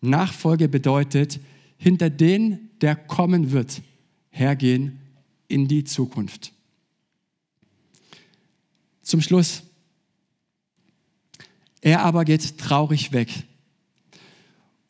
Nachfolge 0.00 0.68
bedeutet, 0.68 1.40
hinter 1.78 2.10
den, 2.10 2.70
der 2.80 2.96
kommen 2.96 3.52
wird, 3.52 3.82
hergehen 4.30 5.00
in 5.48 5.68
die 5.68 5.84
Zukunft. 5.84 6.52
Zum 9.02 9.20
Schluss. 9.20 9.62
Er 11.80 12.02
aber 12.02 12.24
geht 12.24 12.58
traurig 12.58 13.12
weg. 13.12 13.28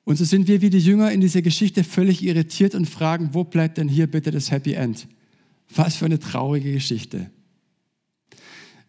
Und 0.07 0.15
so 0.17 0.25
sind 0.25 0.47
wir 0.47 0.63
wie 0.63 0.71
die 0.71 0.79
Jünger 0.79 1.11
in 1.11 1.21
dieser 1.21 1.43
Geschichte 1.43 1.83
völlig 1.83 2.23
irritiert 2.23 2.77
und 2.77 2.89
fragen, 2.89 3.31
wo 3.33 3.43
bleibt 3.43 3.77
denn 3.77 3.89
hier 3.89 4.07
bitte 4.07 4.31
das 4.31 4.53
Happy 4.53 4.75
End? 4.75 5.09
Was 5.75 5.97
für 5.97 6.05
eine 6.05 6.21
traurige 6.21 6.73
Geschichte. 6.73 7.29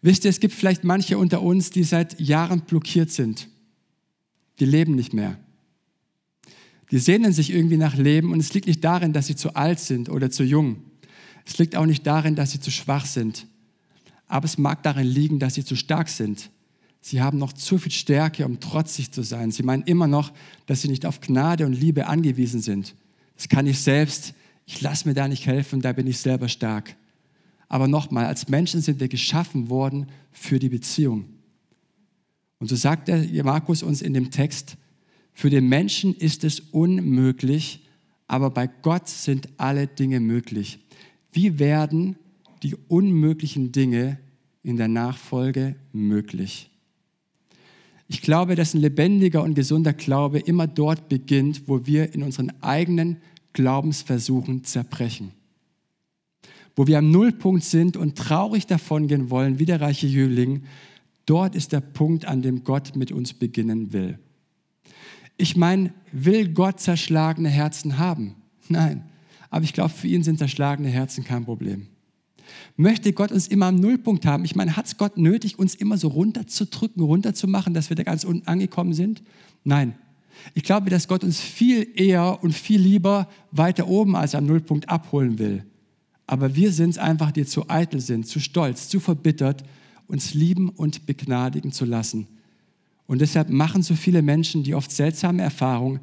Wisst 0.00 0.24
ihr, 0.24 0.30
es 0.30 0.38
gibt 0.38 0.54
vielleicht 0.54 0.84
manche 0.84 1.18
unter 1.18 1.42
uns, 1.42 1.70
die 1.70 1.82
seit 1.82 2.20
Jahren 2.20 2.60
blockiert 2.60 3.10
sind. 3.10 3.48
Die 4.60 4.64
leben 4.64 4.94
nicht 4.94 5.12
mehr. 5.12 5.40
Die 6.92 7.00
sehnen 7.00 7.32
sich 7.32 7.50
irgendwie 7.50 7.78
nach 7.78 7.96
Leben 7.96 8.30
und 8.30 8.38
es 8.38 8.54
liegt 8.54 8.68
nicht 8.68 8.84
darin, 8.84 9.12
dass 9.12 9.26
sie 9.26 9.34
zu 9.34 9.56
alt 9.56 9.80
sind 9.80 10.08
oder 10.08 10.30
zu 10.30 10.44
jung. 10.44 10.84
Es 11.44 11.58
liegt 11.58 11.74
auch 11.74 11.86
nicht 11.86 12.06
darin, 12.06 12.36
dass 12.36 12.52
sie 12.52 12.60
zu 12.60 12.70
schwach 12.70 13.06
sind. 13.06 13.48
Aber 14.28 14.44
es 14.44 14.56
mag 14.56 14.84
darin 14.84 15.08
liegen, 15.08 15.40
dass 15.40 15.54
sie 15.54 15.64
zu 15.64 15.74
stark 15.74 16.08
sind. 16.10 16.48
Sie 17.00 17.20
haben 17.22 17.38
noch 17.38 17.52
zu 17.52 17.78
viel 17.78 17.92
Stärke, 17.92 18.44
um 18.44 18.60
trotzig 18.60 19.12
zu 19.12 19.22
sein. 19.22 19.50
Sie 19.50 19.62
meinen 19.62 19.84
immer 19.84 20.06
noch, 20.06 20.32
dass 20.66 20.82
sie 20.82 20.88
nicht 20.88 21.06
auf 21.06 21.20
Gnade 21.20 21.64
und 21.64 21.72
Liebe 21.72 22.06
angewiesen 22.06 22.60
sind. 22.60 22.94
Das 23.36 23.48
kann 23.48 23.66
ich 23.66 23.80
selbst. 23.80 24.34
Ich 24.66 24.80
lasse 24.80 25.08
mir 25.08 25.14
da 25.14 25.28
nicht 25.28 25.46
helfen, 25.46 25.80
da 25.80 25.92
bin 25.92 26.06
ich 26.06 26.18
selber 26.18 26.48
stark. 26.48 26.96
Aber 27.68 27.88
nochmal, 27.88 28.26
als 28.26 28.48
Menschen 28.48 28.80
sind 28.80 29.00
wir 29.00 29.08
geschaffen 29.08 29.70
worden 29.70 30.08
für 30.32 30.58
die 30.58 30.68
Beziehung. 30.68 31.26
Und 32.58 32.68
so 32.68 32.76
sagt 32.76 33.08
der 33.08 33.44
Markus 33.44 33.82
uns 33.82 34.02
in 34.02 34.14
dem 34.14 34.30
Text, 34.30 34.76
für 35.32 35.50
den 35.50 35.68
Menschen 35.68 36.14
ist 36.14 36.42
es 36.42 36.60
unmöglich, 36.60 37.86
aber 38.26 38.50
bei 38.50 38.66
Gott 38.66 39.08
sind 39.08 39.48
alle 39.56 39.86
Dinge 39.86 40.18
möglich. 40.18 40.80
Wie 41.32 41.58
werden 41.58 42.16
die 42.62 42.74
unmöglichen 42.74 43.70
Dinge 43.70 44.18
in 44.62 44.76
der 44.76 44.88
Nachfolge 44.88 45.76
möglich? 45.92 46.70
Ich 48.08 48.22
glaube, 48.22 48.54
dass 48.54 48.74
ein 48.74 48.80
lebendiger 48.80 49.42
und 49.42 49.54
gesunder 49.54 49.92
Glaube 49.92 50.38
immer 50.38 50.66
dort 50.66 51.10
beginnt, 51.10 51.68
wo 51.68 51.86
wir 51.86 52.14
in 52.14 52.22
unseren 52.22 52.50
eigenen 52.62 53.18
Glaubensversuchen 53.52 54.64
zerbrechen. 54.64 55.32
Wo 56.74 56.86
wir 56.86 56.98
am 56.98 57.10
Nullpunkt 57.10 57.64
sind 57.64 57.96
und 57.96 58.16
traurig 58.16 58.66
davongehen 58.66 59.28
wollen, 59.28 59.58
wie 59.58 59.66
der 59.66 59.80
reiche 59.80 60.06
Jüngling, 60.06 60.62
dort 61.26 61.54
ist 61.54 61.72
der 61.72 61.80
Punkt, 61.80 62.24
an 62.24 62.40
dem 62.40 62.64
Gott 62.64 62.96
mit 62.96 63.12
uns 63.12 63.34
beginnen 63.34 63.92
will. 63.92 64.18
Ich 65.36 65.54
meine, 65.54 65.92
will 66.10 66.48
Gott 66.48 66.80
zerschlagene 66.80 67.50
Herzen 67.50 67.98
haben? 67.98 68.36
Nein. 68.68 69.04
Aber 69.50 69.64
ich 69.64 69.72
glaube, 69.72 69.90
für 69.90 70.08
ihn 70.08 70.22
sind 70.22 70.38
zerschlagene 70.38 70.88
Herzen 70.88 71.24
kein 71.24 71.44
Problem. 71.44 71.88
Möchte 72.76 73.12
Gott 73.12 73.32
uns 73.32 73.48
immer 73.48 73.66
am 73.66 73.76
Nullpunkt 73.76 74.26
haben? 74.26 74.44
Ich 74.44 74.56
meine, 74.56 74.76
hat 74.76 74.86
es 74.86 74.96
Gott 74.96 75.18
nötig, 75.18 75.58
uns 75.58 75.74
immer 75.74 75.98
so 75.98 76.08
runterzudrücken, 76.08 77.02
runterzumachen, 77.02 77.74
dass 77.74 77.90
wir 77.90 77.96
da 77.96 78.02
ganz 78.02 78.24
unten 78.24 78.46
angekommen 78.46 78.92
sind? 78.92 79.22
Nein. 79.64 79.94
Ich 80.54 80.62
glaube, 80.62 80.90
dass 80.90 81.08
Gott 81.08 81.24
uns 81.24 81.40
viel 81.40 81.88
eher 81.94 82.42
und 82.42 82.52
viel 82.52 82.80
lieber 82.80 83.28
weiter 83.50 83.88
oben 83.88 84.14
als 84.14 84.34
am 84.34 84.46
Nullpunkt 84.46 84.88
abholen 84.88 85.38
will. 85.38 85.64
Aber 86.26 86.54
wir 86.54 86.72
sind 86.72 86.90
es 86.90 86.98
einfach, 86.98 87.32
die 87.32 87.46
zu 87.46 87.68
eitel 87.68 88.00
sind, 88.00 88.26
zu 88.26 88.38
stolz, 88.38 88.88
zu 88.88 89.00
verbittert, 89.00 89.64
uns 90.06 90.34
lieben 90.34 90.68
und 90.68 91.06
begnadigen 91.06 91.72
zu 91.72 91.84
lassen. 91.84 92.26
Und 93.06 93.20
deshalb 93.20 93.48
machen 93.48 93.82
so 93.82 93.94
viele 93.94 94.22
Menschen 94.22 94.62
die 94.62 94.74
oft 94.74 94.90
seltsame 94.90 95.42
Erfahrung, 95.42 96.00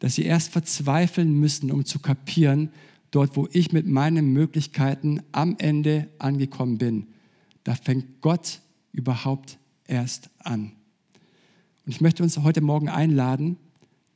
dass 0.00 0.16
sie 0.16 0.24
erst 0.24 0.50
verzweifeln 0.52 1.38
müssen, 1.38 1.70
um 1.70 1.84
zu 1.84 2.00
kapieren, 2.00 2.70
dort 3.10 3.36
wo 3.36 3.48
ich 3.52 3.72
mit 3.72 3.86
meinen 3.86 4.32
Möglichkeiten 4.32 5.22
am 5.32 5.56
Ende 5.58 6.08
angekommen 6.18 6.78
bin, 6.78 7.06
da 7.64 7.74
fängt 7.74 8.20
Gott 8.20 8.60
überhaupt 8.92 9.58
erst 9.86 10.30
an. 10.38 10.72
Und 11.84 11.92
ich 11.92 12.00
möchte 12.00 12.22
uns 12.22 12.38
heute 12.38 12.60
Morgen 12.60 12.88
einladen, 12.88 13.56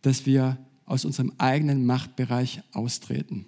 dass 0.03 0.26
wir 0.26 0.59
aus 0.87 1.05
unserem 1.05 1.33
eigenen 1.38 1.87
Machtbereich 1.87 2.62
austreten. 2.72 3.46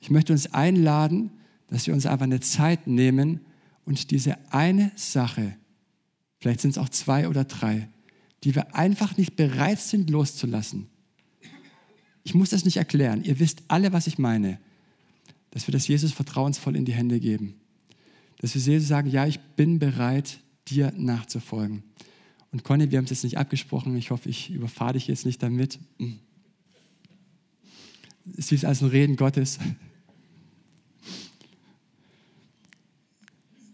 Ich 0.00 0.10
möchte 0.10 0.32
uns 0.32 0.52
einladen, 0.52 1.30
dass 1.68 1.86
wir 1.86 1.94
uns 1.94 2.04
einfach 2.06 2.24
eine 2.24 2.40
Zeit 2.40 2.86
nehmen 2.86 3.40
und 3.84 4.10
diese 4.10 4.36
eine 4.52 4.92
Sache, 4.96 5.56
vielleicht 6.38 6.60
sind 6.60 6.72
es 6.72 6.78
auch 6.78 6.90
zwei 6.90 7.28
oder 7.28 7.44
drei, 7.44 7.88
die 8.44 8.54
wir 8.54 8.74
einfach 8.74 9.16
nicht 9.16 9.36
bereit 9.36 9.80
sind 9.80 10.10
loszulassen, 10.10 10.88
ich 12.24 12.34
muss 12.34 12.50
das 12.50 12.64
nicht 12.64 12.76
erklären. 12.76 13.24
Ihr 13.24 13.38
wisst 13.38 13.62
alle, 13.68 13.92
was 13.92 14.06
ich 14.06 14.18
meine. 14.18 14.58
Dass 15.50 15.66
wir 15.66 15.72
das 15.72 15.88
Jesus 15.88 16.12
vertrauensvoll 16.12 16.76
in 16.76 16.84
die 16.84 16.94
Hände 16.94 17.20
geben. 17.20 17.54
Dass 18.40 18.54
wir 18.54 18.62
Jesus 18.62 18.88
sagen, 18.88 19.10
ja, 19.10 19.26
ich 19.26 19.40
bin 19.40 19.78
bereit, 19.78 20.38
dir 20.68 20.92
nachzufolgen. 20.96 21.82
Und 22.52 22.64
Conny, 22.64 22.90
wir 22.90 22.98
haben 22.98 23.04
es 23.04 23.10
jetzt 23.10 23.24
nicht 23.24 23.38
abgesprochen. 23.38 23.96
Ich 23.96 24.10
hoffe, 24.10 24.28
ich 24.28 24.50
überfahre 24.50 24.94
dich 24.94 25.08
jetzt 25.08 25.26
nicht 25.26 25.42
damit. 25.42 25.78
Es 28.36 28.52
ist 28.52 28.64
als 28.64 28.82
ein 28.82 28.88
Reden 28.88 29.16
Gottes. 29.16 29.58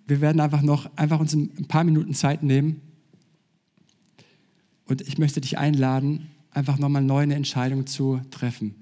Wir 0.07 0.21
werden 0.21 0.41
einfach 0.41 0.63
noch 0.63 0.97
einfach 0.97 1.21
uns 1.21 1.35
ein 1.35 1.67
paar 1.69 1.85
Minuten 1.85 2.15
Zeit 2.15 2.43
nehmen. 2.43 2.81
Und 4.87 5.03
ich 5.03 5.19
möchte 5.19 5.41
dich 5.41 5.59
einladen, 5.59 6.31
einfach 6.59 6.79
nochmal 6.79 7.03
neu 7.03 7.23
eine 7.23 7.35
Entscheidung 7.35 7.87
zu 7.87 8.21
treffen. 8.31 8.75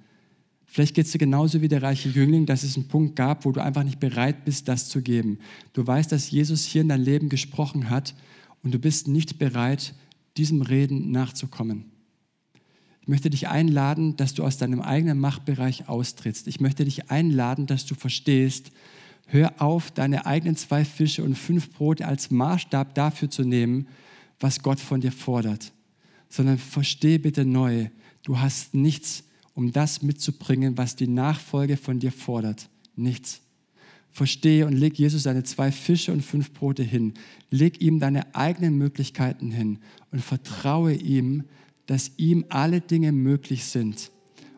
Vielleicht 0.65 0.95
geht 0.95 1.07
es 1.07 1.13
dir 1.13 1.19
genauso 1.19 1.63
wie 1.63 1.69
der 1.69 1.83
reiche 1.83 2.09
Jüngling, 2.09 2.45
dass 2.45 2.63
es 2.63 2.77
einen 2.77 2.89
Punkt 2.89 3.17
gab, 3.17 3.45
wo 3.45 3.53
du 3.53 3.63
einfach 3.63 3.85
nicht 3.85 4.01
bereit 4.01 4.45
bist, 4.45 4.69
das 4.69 4.89
zu 4.89 5.01
geben. 5.01 5.39
Du 5.73 5.87
weißt, 5.87 6.11
dass 6.11 6.31
Jesus 6.31 6.65
hier 6.65 6.83
in 6.83 6.89
dein 6.89 7.01
Leben 7.01 7.29
gesprochen 7.29 7.89
hat 7.89 8.15
und 8.63 8.75
du 8.75 8.79
bist 8.79 9.09
nicht 9.09 9.39
bereit, 9.39 9.95
diesem 10.37 10.63
Reden 10.63 11.13
nachzukommen. 11.13 11.87
Ich 13.01 13.09
möchte 13.09 13.31
dich 13.31 13.49
einladen, 13.49 14.17
dass 14.17 14.35
du 14.35 14.43
aus 14.43 14.59
deinem 14.59 14.83
eigenen 14.83 15.21
Machtbereich 15.21 15.89
austrittst. 15.89 16.49
Ich 16.49 16.61
möchte 16.61 16.85
dich 16.85 17.11
einladen, 17.11 17.67
dass 17.67 17.87
du 17.87 17.95
verstehst, 17.95 18.73
hör 19.29 19.55
auf, 19.63 19.93
deine 19.93 20.27
eigenen 20.27 20.57
zwei 20.57 20.85
Fische 20.85 21.23
und 21.23 21.37
fünf 21.37 21.73
Brote 21.73 22.07
als 22.07 22.31
Maßstab 22.33 22.95
dafür 22.95 23.31
zu 23.31 23.45
nehmen, 23.45 23.87
was 24.41 24.61
Gott 24.61 24.81
von 24.81 25.01
dir 25.01 25.13
fordert, 25.13 25.73
sondern 26.29 26.59
versteh 26.59 27.19
bitte 27.19 27.45
neu, 27.45 27.89
du 28.23 28.39
hast 28.39 28.75
nichts, 28.75 29.25
um 29.55 29.73
das 29.73 30.03
mitzubringen, 30.03 30.77
was 30.77 30.97
die 30.97 31.09
Nachfolge 31.09 31.77
von 31.77 31.99
dir 31.99 32.13
fordert. 32.13 32.69
Nichts. 32.95 33.41
Verstehe 34.11 34.67
und 34.67 34.73
leg 34.73 34.99
Jesus 34.99 35.25
seine 35.25 35.45
zwei 35.45 35.71
Fische 35.71 36.13
und 36.13 36.23
fünf 36.23 36.53
Brote 36.53 36.83
hin. 36.83 37.15
Leg 37.51 37.81
ihm 37.83 38.01
deine 38.01 38.35
eigenen 38.35 38.79
Möglichkeiten 38.79 39.51
hin 39.51 39.79
und 40.11 40.23
vertraue 40.23 40.95
ihm, 40.95 41.45
dass 41.87 42.13
ihm 42.17 42.45
alle 42.49 42.81
Dinge 42.81 43.13
möglich 43.13 43.65
sind. 43.65 44.11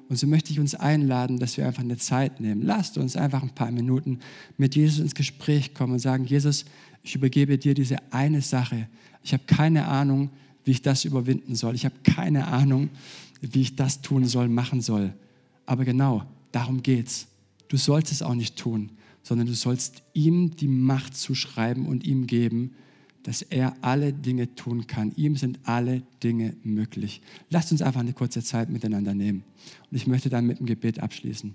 Und 0.08 0.16
so 0.16 0.26
möchte 0.26 0.52
ich 0.52 0.60
uns 0.60 0.74
einladen, 0.74 1.38
dass 1.38 1.56
wir 1.56 1.66
einfach 1.66 1.82
eine 1.82 1.98
Zeit 1.98 2.40
nehmen. 2.40 2.62
Lasst 2.62 2.96
uns 2.96 3.16
einfach 3.16 3.42
ein 3.42 3.54
paar 3.54 3.70
Minuten 3.70 4.20
mit 4.56 4.74
Jesus 4.74 5.00
ins 5.00 5.14
Gespräch 5.14 5.74
kommen 5.74 5.94
und 5.94 5.98
sagen, 5.98 6.24
Jesus, 6.24 6.64
ich 7.02 7.14
übergebe 7.14 7.58
dir 7.58 7.74
diese 7.74 7.96
eine 8.12 8.40
Sache. 8.40 8.88
Ich 9.22 9.32
habe 9.32 9.42
keine 9.46 9.86
Ahnung, 9.86 10.30
wie 10.68 10.72
ich 10.72 10.82
das 10.82 11.06
überwinden 11.06 11.54
soll. 11.54 11.74
Ich 11.74 11.86
habe 11.86 11.94
keine 12.04 12.48
Ahnung, 12.48 12.90
wie 13.40 13.62
ich 13.62 13.74
das 13.74 14.02
tun 14.02 14.26
soll, 14.26 14.48
machen 14.48 14.82
soll. 14.82 15.14
Aber 15.64 15.86
genau, 15.86 16.24
darum 16.52 16.82
geht's. 16.82 17.26
Du 17.68 17.78
sollst 17.78 18.12
es 18.12 18.20
auch 18.20 18.34
nicht 18.34 18.56
tun, 18.56 18.90
sondern 19.22 19.46
du 19.46 19.54
sollst 19.54 20.02
ihm 20.12 20.54
die 20.56 20.68
Macht 20.68 21.16
zuschreiben 21.16 21.86
und 21.86 22.04
ihm 22.04 22.26
geben, 22.26 22.74
dass 23.22 23.40
er 23.40 23.76
alle 23.80 24.12
Dinge 24.12 24.54
tun 24.56 24.86
kann. 24.86 25.12
Ihm 25.16 25.36
sind 25.36 25.58
alle 25.62 26.02
Dinge 26.22 26.54
möglich. 26.64 27.22
Lasst 27.48 27.72
uns 27.72 27.80
einfach 27.80 28.00
eine 28.00 28.12
kurze 28.12 28.42
Zeit 28.42 28.68
miteinander 28.68 29.14
nehmen. 29.14 29.44
Und 29.90 29.96
ich 29.96 30.06
möchte 30.06 30.28
dann 30.28 30.46
mit 30.46 30.58
dem 30.58 30.66
Gebet 30.66 31.00
abschließen. 31.00 31.54